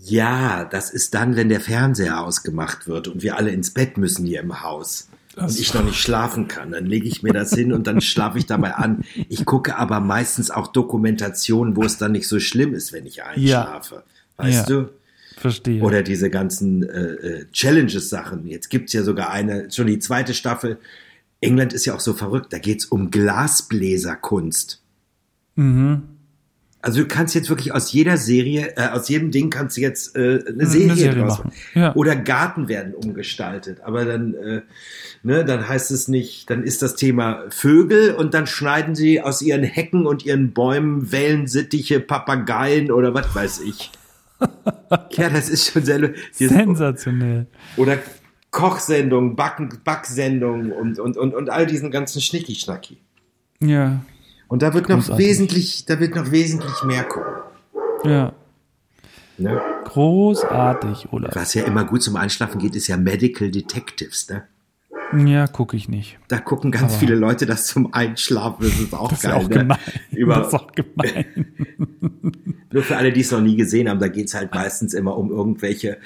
Ja, 0.06 0.66
das 0.66 0.90
ist 0.90 1.14
dann, 1.14 1.36
wenn 1.36 1.50
der 1.50 1.62
Fernseher 1.62 2.20
ausgemacht 2.20 2.88
wird 2.88 3.08
und 3.08 3.24
wir 3.24 3.38
alle 3.38 3.52
ins 3.52 3.72
Bett 3.72 3.98
müssen 3.98 4.26
hier 4.26 4.42
im 4.42 4.62
Haus. 4.62 5.08
und 5.38 5.58
ich 5.60 5.74
noch 5.74 5.84
nicht 5.84 5.98
schlafen 6.00 6.48
kann, 6.48 6.72
dann 6.72 6.86
lege 6.86 7.08
ich 7.08 7.24
mir 7.24 7.32
das 7.34 7.52
hin 7.54 7.72
und 7.74 7.88
dann 7.88 8.02
schlafe 8.02 8.38
ich 8.38 8.46
dabei 8.46 8.76
an. 8.76 9.04
Ich 9.30 9.46
gucke 9.46 9.78
aber 9.78 10.00
meistens 10.00 10.52
auch 10.52 10.68
Dokumentationen, 10.68 11.76
wo 11.76 11.84
es 11.84 11.98
dann 11.98 12.12
nicht 12.12 12.28
so 12.28 12.40
schlimm 12.40 12.74
ist, 12.74 12.92
wenn 12.94 13.06
ich 13.06 13.24
einschlafe. 13.24 14.04
Weißt 14.38 14.70
Ja. 14.70 14.76
du? 14.76 14.90
Verstehe. 15.38 15.82
Oder 15.82 16.04
diese 16.04 16.30
ganzen 16.30 16.84
äh, 16.88 17.02
äh, 17.14 17.46
Challenges-Sachen. 17.52 18.46
Jetzt 18.46 18.70
gibt's 18.70 18.94
ja 18.94 19.02
sogar 19.04 19.32
eine, 19.32 19.72
schon 19.72 19.88
die 19.88 19.98
zweite 20.00 20.34
Staffel. 20.36 20.78
England 21.42 21.74
ist 21.74 21.86
ja 21.86 21.96
auch 21.96 22.00
so 22.00 22.14
verrückt, 22.14 22.54
da 22.54 22.60
geht's 22.60 22.86
um 22.86 23.10
Glasbläserkunst. 23.10 24.82
mhm. 25.56 26.04
Also 26.84 27.00
du 27.00 27.08
kannst 27.08 27.34
jetzt 27.34 27.50
wirklich 27.50 27.74
aus 27.74 27.94
jeder 27.94 28.18
Serie, 28.18 28.74
äh, 28.76 28.90
aus 28.90 29.08
jedem 29.08 29.32
Ding 29.32 29.50
kannst 29.50 29.78
du 29.78 29.82
jetzt 29.82 30.18
äh, 30.18 30.44
eine 30.46 30.66
Serie, 30.66 30.96
Serie 30.98 31.22
draus 31.22 31.38
machen. 31.38 31.54
Ja. 31.74 31.96
Oder 31.96 32.18
Garten 32.18 32.68
werden 32.68 32.94
umgestaltet. 32.94 33.80
Aber 33.86 34.04
dann, 34.04 34.34
äh, 34.34 34.62
ne, 35.24 35.46
dann 35.46 35.70
heißt 35.70 35.92
es 35.92 36.10
nicht, 36.10 36.50
dann 36.50 36.62
ist 36.62 36.82
das 36.82 36.98
Thema 36.98 37.46
Vögel 37.52 38.14
und 38.14 38.34
dann 38.34 38.48
schneiden 38.48 38.96
sie 38.96 39.22
aus 39.22 39.42
ihren 39.42 39.64
Hecken 39.64 40.06
und 40.06 40.26
ihren 40.26 40.52
Bäumen 40.52 41.10
Wellensittiche, 41.14 42.02
Papageien 42.02 42.92
oder 42.92 43.14
was 43.14 43.34
weiß 43.34 43.62
ich. 43.62 43.90
ja, 45.12 45.30
das 45.30 45.48
ist 45.48 45.72
schon 45.72 45.86
sehr 45.86 46.14
Sensationell. 46.34 47.48
Oder 47.78 48.00
Kochsendungen, 48.52 49.38
Backen, 49.38 49.70
Backsendungen 49.86 50.74
und, 50.74 51.00
und, 51.00 51.16
und, 51.16 51.34
und 51.34 51.50
all 51.50 51.66
diesen 51.66 51.92
ganzen 51.92 52.22
Schnicki-Schnacki. 52.22 52.98
Ja, 53.62 54.02
Und 54.54 54.62
da 54.62 54.72
wird 54.76 54.88
noch 54.88 54.98
Großartig. 54.98 55.26
wesentlich, 55.26 55.86
da 55.88 56.00
wird 56.00 56.14
noch 56.16 56.30
wesentlich 56.30 56.84
mehr 56.84 57.04
kommen. 57.06 57.26
ja. 58.06 58.34
Ne? 59.40 59.60
Großartig, 59.86 61.08
Olaf. 61.12 61.36
Was 61.36 61.56
ja 61.56 61.64
immer 61.64 61.86
gut 61.86 62.04
zum 62.04 62.18
Einschlafen 62.18 62.60
geht, 62.60 62.76
ist 62.76 62.86
ja 62.86 62.96
Medical 62.96 63.50
Detectives. 63.50 64.30
Ne? 64.30 64.44
Ja, 65.28 65.48
gucke 65.48 65.76
ich 65.76 65.90
nicht. 65.90 66.20
Da 66.28 66.38
gucken 66.38 66.70
ganz 66.70 66.96
viele 66.98 67.16
Leute 67.16 67.48
das 67.48 67.66
zum 67.66 67.96
Einschlafen. 67.96 68.64
Das 68.64 68.80
ist 68.80 68.94
auch 68.94 69.10
Das 69.10 69.24
ist 69.24 69.24
geil. 69.24 69.34
auch 69.34 69.50
ne? 69.50 69.58
gemein. 69.58 69.80
Über, 70.12 70.36
Das 70.36 70.48
ist 70.50 70.54
auch 70.54 70.72
gemein. 70.72 71.26
nur 72.72 72.84
für 72.84 72.96
alle, 72.96 73.12
die 73.12 73.22
es 73.22 73.32
noch 73.32 73.42
nie 73.42 73.56
gesehen 73.56 73.90
haben, 73.90 74.00
da 74.00 74.08
geht 74.08 74.28
es 74.28 74.36
halt 74.36 74.54
meistens 74.54 74.94
immer 74.94 75.18
um 75.18 75.32
irgendwelche 75.32 75.98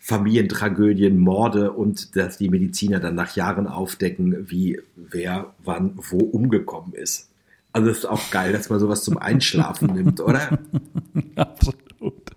Familientragödien, 0.00 1.16
Morde 1.16 1.70
und 1.70 2.16
dass 2.16 2.38
die 2.38 2.48
Mediziner 2.48 2.98
dann 2.98 3.14
nach 3.14 3.36
Jahren 3.36 3.68
aufdecken, 3.68 4.50
wie 4.50 4.80
wer 4.96 5.54
wann 5.62 5.92
wo 5.94 6.18
umgekommen 6.18 6.92
ist. 6.94 7.28
Also 7.74 7.90
ist 7.90 8.06
auch 8.06 8.30
geil, 8.30 8.52
dass 8.52 8.70
man 8.70 8.78
sowas 8.78 9.02
zum 9.02 9.18
Einschlafen 9.18 9.92
nimmt, 9.92 10.20
oder? 10.20 10.60
Absolut. 11.34 12.30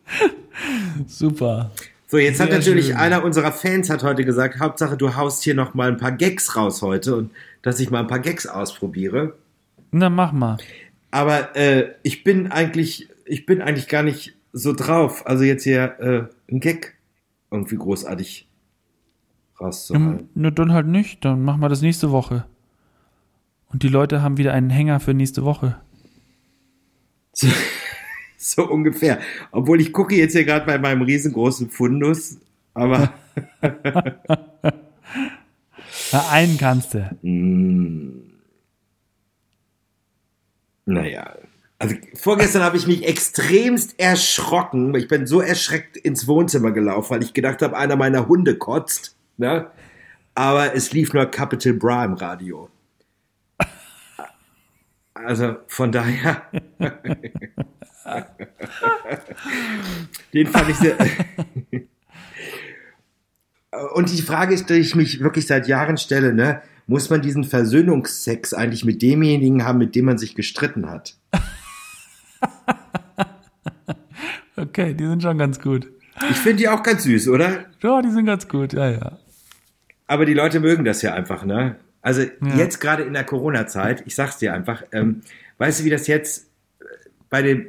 Super. 1.06 1.72
So, 2.08 2.18
jetzt 2.18 2.40
hat 2.40 2.50
Sehr 2.50 2.58
natürlich 2.58 2.88
schön. 2.88 2.96
einer 2.96 3.24
unserer 3.24 3.52
Fans 3.52 3.92
hat 3.92 4.02
heute 4.02 4.26
gesagt, 4.26 4.60
Hauptsache 4.60 4.98
du 4.98 5.16
haust 5.16 5.44
hier 5.44 5.54
noch 5.54 5.76
mal 5.76 5.90
ein 5.90 5.98
paar 5.98 6.12
Gags 6.12 6.56
raus 6.56 6.82
heute 6.82 7.16
und 7.16 7.32
dass 7.62 7.80
ich 7.80 7.92
mal 7.92 8.00
ein 8.00 8.08
paar 8.08 8.20
Gags 8.20 8.48
ausprobiere. 8.48 9.36
Na, 9.92 10.10
mach 10.10 10.32
mal. 10.32 10.58
Aber 11.12 11.56
äh, 11.56 11.92
ich 12.02 12.24
bin 12.24 12.52
eigentlich, 12.52 13.08
ich 13.26 13.46
bin 13.46 13.62
eigentlich 13.62 13.88
gar 13.88 14.02
nicht 14.02 14.36
so 14.54 14.74
drauf. 14.74 15.28
Also 15.28 15.44
jetzt 15.44 15.64
hier 15.64 16.00
äh, 16.00 16.52
ein 16.52 16.60
Gag 16.62 16.96
irgendwie 17.52 17.76
großartig 17.76 18.48
rauszuhalten. 19.62 20.30
Nur 20.34 20.52
dann 20.52 20.74
halt 20.74 20.88
nicht. 20.88 21.24
Dann 21.24 21.44
machen 21.44 21.62
wir 21.62 21.70
das 21.70 21.84
nächste 21.84 22.10
Woche. 22.10 22.46
Und 23.70 23.84
die 23.84 23.90
Leute 23.90 24.22
haben 24.22 24.38
wieder 24.38 24.54
einen 24.54 24.70
Hänger 24.70 25.00
für 25.00 25.14
nächste 25.14 25.44
Woche. 25.44 25.80
So, 27.34 27.48
so 28.38 28.70
ungefähr. 28.70 29.20
Obwohl 29.52 29.82
ich 29.82 29.94
gucke 29.94 30.16
jetzt 30.16 30.34
hier 30.34 30.46
gerade 30.46 30.66
bei 30.66 30.78
meinem 30.78 31.02
riesengroßen 31.02 31.70
Fundus, 31.70 32.38
aber 32.74 33.14
Na, 36.12 36.30
einen 36.30 36.58
kannst 36.58 36.94
du. 36.94 37.10
naja. 40.86 41.36
Also 41.80 41.96
vorgestern 42.16 42.64
habe 42.64 42.78
ich 42.78 42.88
mich 42.88 43.06
extremst 43.06 44.00
erschrocken. 44.00 44.96
Ich 44.96 45.08
bin 45.08 45.28
so 45.28 45.42
erschreckt 45.42 45.96
ins 45.96 46.28
Wohnzimmer 46.28 46.72
gelaufen, 46.72 47.12
weil 47.12 47.24
ich 47.24 47.34
gedacht 47.34 47.62
habe, 47.62 47.78
einer 47.78 47.96
meiner 47.96 48.28
Hunde 48.28 48.58
kotzt. 48.58 49.16
Ne? 49.38 49.68
Aber 50.34 50.74
es 50.76 50.92
lief 50.92 51.14
nur 51.14 51.28
Capital 51.28 51.74
Bra 51.74 52.04
im 52.06 52.14
Radio. 52.14 52.70
Also 55.28 55.58
von 55.68 55.92
daher. 55.92 56.44
Den 60.34 60.48
fand 60.48 60.70
ich 60.70 60.78
sehr. 60.78 60.96
Und 63.94 64.10
die 64.10 64.22
Frage 64.22 64.54
ist, 64.54 64.70
die 64.70 64.76
ich 64.76 64.96
mich 64.96 65.20
wirklich 65.20 65.46
seit 65.46 65.68
Jahren 65.68 65.98
stelle, 65.98 66.34
ne? 66.34 66.62
Muss 66.86 67.10
man 67.10 67.22
diesen 67.22 67.44
Versöhnungsex 67.44 68.54
eigentlich 68.54 68.86
mit 68.86 69.02
demjenigen 69.02 69.66
haben, 69.66 69.80
mit 69.80 69.96
dem 69.96 70.06
man 70.06 70.18
sich 70.18 70.34
gestritten 70.34 70.90
hat? 70.90 71.18
Okay, 74.56 74.94
die 74.94 75.06
sind 75.06 75.22
schon 75.22 75.38
ganz 75.38 75.60
gut. 75.60 75.92
Ich 76.30 76.38
finde 76.38 76.60
die 76.60 76.70
auch 76.70 76.84
ganz 76.84 77.04
süß, 77.04 77.28
oder? 77.28 77.66
Ja, 77.84 78.02
die 78.02 78.12
sind 78.12 78.26
ganz 78.26 78.48
gut. 78.48 78.72
Ja, 78.72 78.90
ja. 78.90 79.20
Aber 80.08 80.26
die 80.26 80.34
Leute 80.34 80.62
mögen 80.62 80.86
das 80.86 81.02
ja 81.02 81.14
einfach, 81.14 81.44
ne? 81.44 81.76
Also 82.08 82.22
jetzt 82.56 82.80
gerade 82.80 83.04
in 83.04 83.12
der 83.12 83.26
Corona-Zeit, 83.26 84.04
ich 84.08 84.16
sag's 84.16 84.38
dir 84.38 84.54
einfach, 84.54 84.82
ähm, 84.94 85.24
weißt 85.58 85.82
du, 85.82 85.84
wie 85.84 85.90
das 85.90 86.08
jetzt 86.08 86.48
äh, 86.80 86.86
bei 87.30 87.42
den, 87.42 87.68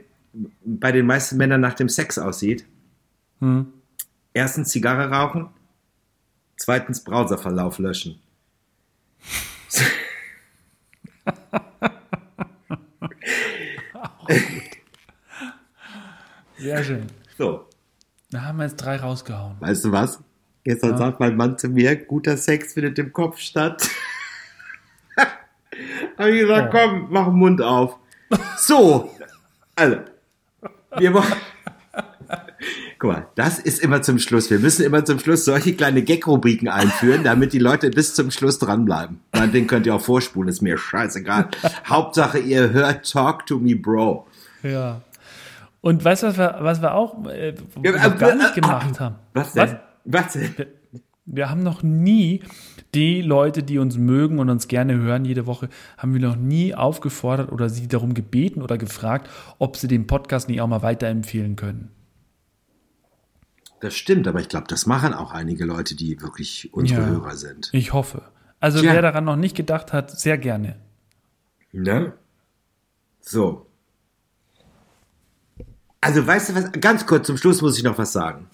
bei 0.64 0.92
den 0.92 1.06
meisten 1.06 1.38
Männern 1.38 1.60
nach 1.60 1.74
dem 1.74 1.88
Sex 1.88 2.18
aussieht? 2.18 2.64
Hm. 3.40 3.72
Erstens 4.32 4.68
Zigarre 4.68 5.10
rauchen, 5.10 5.48
zweitens 6.56 7.02
Browserverlauf 7.02 7.80
löschen. 7.80 8.20
Sehr 16.58 16.82
schön. 16.82 17.06
So, 17.36 17.66
Da 18.30 18.42
haben 18.42 18.58
wir 18.58 18.64
jetzt 18.64 18.76
drei 18.76 18.96
rausgehauen. 18.96 19.56
weißt 19.60 19.84
du 19.84 19.92
was? 19.92 20.22
Gestern 20.64 20.90
Ja. 20.92 20.96
sagt 20.98 21.20
mein 21.20 21.36
Mann 21.36 21.56
zu 21.56 21.68
mir, 21.68 21.96
guter 21.96 22.36
Sex 22.36 22.74
findet 22.74 22.98
im 22.98 23.12
Kopf 23.12 23.38
statt. 23.38 23.88
Habe 26.18 26.30
ich 26.30 26.40
gesagt, 26.40 26.72
komm, 26.72 27.06
mach 27.10 27.26
den 27.26 27.34
Mund 27.34 27.62
auf. 27.62 27.96
So, 28.58 29.10
also, 29.76 29.98
wir 30.98 31.14
wollen. 31.14 31.24
Guck 32.98 33.12
mal, 33.12 33.26
das 33.36 33.60
ist 33.60 33.80
immer 33.80 34.02
zum 34.02 34.18
Schluss. 34.18 34.50
Wir 34.50 34.58
müssen 34.58 34.84
immer 34.84 35.04
zum 35.04 35.20
Schluss 35.20 35.44
solche 35.44 35.74
kleine 35.74 36.02
Gag-Rubriken 36.02 36.68
einführen, 36.68 37.22
damit 37.22 37.52
die 37.52 37.60
Leute 37.60 37.90
bis 37.90 38.14
zum 38.14 38.32
Schluss 38.32 38.58
dranbleiben. 38.58 39.20
Weil 39.32 39.48
den 39.48 39.68
könnt 39.68 39.86
ihr 39.86 39.94
auch 39.94 40.00
vorspulen, 40.00 40.48
ist 40.48 40.62
mir 40.62 40.76
scheißegal. 40.76 41.48
Hauptsache, 41.86 42.40
ihr 42.40 42.70
hört 42.70 43.10
Talk 43.10 43.46
to 43.46 43.58
me, 43.60 43.76
Bro. 43.76 44.26
Ja. 44.64 45.02
Und 45.80 46.04
weißt 46.04 46.24
du, 46.24 46.26
was 46.26 46.38
wir, 46.38 46.56
was 46.60 46.82
wir 46.82 46.94
auch 46.94 47.24
äh, 47.26 47.54
Ja, 47.82 47.92
äh, 47.92 48.34
nicht 48.34 48.56
äh, 48.56 48.60
gemacht 48.60 48.98
haben? 48.98 49.14
Was 49.32 49.52
denn? 49.52 49.78
Was, 50.04 50.32
denn? 50.32 50.54
Wir 51.30 51.50
haben 51.50 51.62
noch 51.62 51.82
nie 51.82 52.42
die 52.94 53.20
Leute, 53.20 53.62
die 53.62 53.78
uns 53.78 53.98
mögen 53.98 54.38
und 54.38 54.48
uns 54.48 54.66
gerne 54.66 54.94
hören 54.94 55.26
jede 55.26 55.46
Woche, 55.46 55.68
haben 55.98 56.14
wir 56.14 56.20
noch 56.20 56.36
nie 56.36 56.74
aufgefordert 56.74 57.52
oder 57.52 57.68
sie 57.68 57.86
darum 57.86 58.14
gebeten 58.14 58.62
oder 58.62 58.78
gefragt, 58.78 59.28
ob 59.58 59.76
sie 59.76 59.88
den 59.88 60.06
Podcast 60.06 60.48
nicht 60.48 60.60
auch 60.62 60.66
mal 60.66 60.80
weiterempfehlen 60.82 61.56
können. 61.56 61.90
Das 63.80 63.94
stimmt, 63.94 64.26
aber 64.26 64.40
ich 64.40 64.48
glaube, 64.48 64.66
das 64.68 64.86
machen 64.86 65.12
auch 65.12 65.32
einige 65.32 65.64
Leute, 65.66 65.94
die 65.94 66.20
wirklich 66.22 66.70
unsere 66.72 67.02
Ja. 67.02 67.06
Hörer 67.08 67.36
sind. 67.36 67.68
Ich 67.72 67.92
hoffe. 67.92 68.22
Also 68.58 68.80
Tja. 68.80 68.92
wer 68.94 69.02
daran 69.02 69.24
noch 69.24 69.36
nicht 69.36 69.54
gedacht 69.54 69.92
hat, 69.92 70.10
sehr 70.10 70.38
gerne. 70.38 70.76
Ne? 71.72 72.14
So. 73.20 73.66
Also, 76.00 76.26
weißt 76.26 76.48
du 76.50 76.54
was, 76.54 76.72
ganz 76.72 77.06
kurz 77.06 77.26
zum 77.26 77.36
Schluss 77.36 77.60
muss 77.60 77.76
ich 77.76 77.84
noch 77.84 77.98
was 77.98 78.12
sagen. 78.12 78.48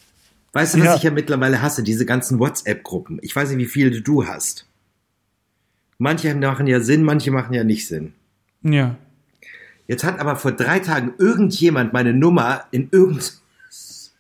Weißt 0.55 0.75
du, 0.75 0.79
was 0.79 0.85
Ja. 0.87 0.97
ich 0.97 1.03
ja 1.03 1.11
mittlerweile 1.11 1.61
hasse? 1.61 1.83
Diese 1.83 2.07
ganzen 2.07 2.39
WhatsApp-Gruppen. 2.39 3.19
Ich 3.23 3.35
weiß 3.37 3.51
nicht, 3.51 3.59
wie 3.59 3.67
viele 3.67 4.01
du 4.01 4.27
hast. 4.27 4.67
Manche 5.99 6.35
machen 6.35 6.67
ja 6.67 6.81
Sinn, 6.81 7.03
manche 7.03 7.31
machen 7.31 7.53
ja 7.55 7.65
nicht 7.65 7.87
Sinn. 7.87 8.15
Ja. 8.63 8.97
Jetzt 9.87 10.05
hat 10.05 10.19
aber 10.19 10.37
vor 10.37 10.53
drei 10.53 10.79
Tagen 10.79 11.13
irgendjemand 11.19 11.93
meine 11.93 12.15
Nummer 12.15 12.65
in 12.71 12.89
irgend 12.91 13.35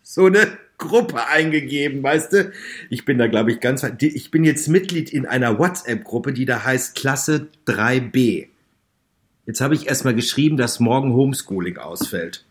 so 0.02 0.26
eine 0.26 0.46
Gruppe 0.76 1.26
eingegeben, 1.28 2.02
weißt 2.02 2.32
du? 2.32 2.52
Ich 2.90 3.04
bin 3.04 3.16
da, 3.18 3.26
glaube 3.28 3.52
ich, 3.52 3.60
ganz, 3.60 3.84
ich 4.00 4.30
bin 4.30 4.44
jetzt 4.44 4.68
Mitglied 4.68 5.10
in 5.12 5.24
einer 5.26 5.58
WhatsApp-Gruppe, 5.58 6.32
die 6.32 6.44
da 6.44 6.64
heißt 6.64 6.94
Klasse 6.96 7.46
3b. 7.66 8.48
Jetzt 9.46 9.60
habe 9.60 9.74
ich 9.74 9.86
erstmal 9.88 10.14
geschrieben, 10.14 10.56
dass 10.56 10.80
morgen 10.80 11.12
Homeschooling 11.14 11.78
ausfällt. 11.78 12.44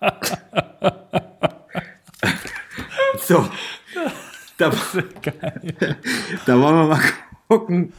so. 3.26 3.44
Da, 4.58 4.70
da 6.46 6.60
wollen 6.60 6.76
wir 6.76 6.86
mal 6.86 7.00
gucken, 7.48 7.92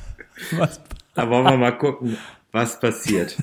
Was? 0.58 0.80
da 1.16 1.30
wollen 1.30 1.46
wir 1.46 1.58
mal 1.58 1.78
gucken, 1.78 2.18
was 2.52 2.80
passiert. 2.80 3.36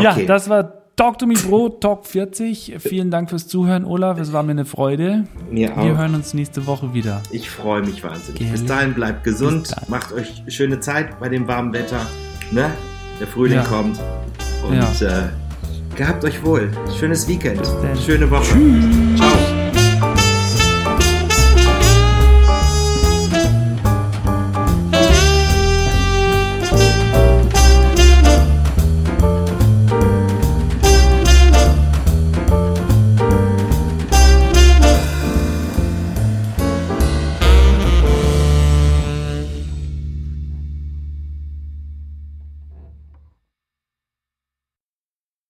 Ja, 0.00 0.16
das 0.18 0.48
war 0.48 0.72
Talk 0.96 1.18
to 1.18 1.26
Me 1.26 1.34
Bro, 1.34 1.70
Talk 1.80 2.06
40. 2.06 2.76
Vielen 2.78 3.10
Dank 3.10 3.28
fürs 3.28 3.48
Zuhören, 3.48 3.84
Olaf. 3.84 4.18
Es 4.18 4.32
war 4.32 4.42
mir 4.42 4.52
eine 4.52 4.64
Freude. 4.64 5.24
Mir 5.50 5.68
Wir 5.68 5.76
auch. 5.76 5.84
hören 5.98 6.14
uns 6.14 6.32
nächste 6.32 6.66
Woche 6.66 6.94
wieder. 6.94 7.22
Ich 7.30 7.50
freue 7.50 7.82
mich 7.82 8.02
wahnsinnig. 8.02 8.38
Gerne. 8.40 8.52
Bis 8.52 8.64
dahin 8.64 8.94
bleibt 8.94 9.24
gesund, 9.24 9.74
macht 9.88 10.12
euch 10.12 10.42
schöne 10.48 10.80
Zeit 10.80 11.20
bei 11.20 11.28
dem 11.28 11.46
warmen 11.48 11.74
Wetter. 11.74 12.06
Ne? 12.50 12.70
Der 13.20 13.26
Frühling 13.26 13.58
Ja. 13.58 13.64
kommt. 13.64 13.98
Und 14.66 15.02
äh, 15.02 15.24
gehabt 16.02 16.24
euch 16.24 16.42
wohl. 16.42 16.68
Schönes 16.98 17.28
Weekend. 17.28 17.60
Schöne 18.04 18.28
Woche. 18.28 18.42
Tschüss. 18.42 19.16
Ciao. 19.16 19.51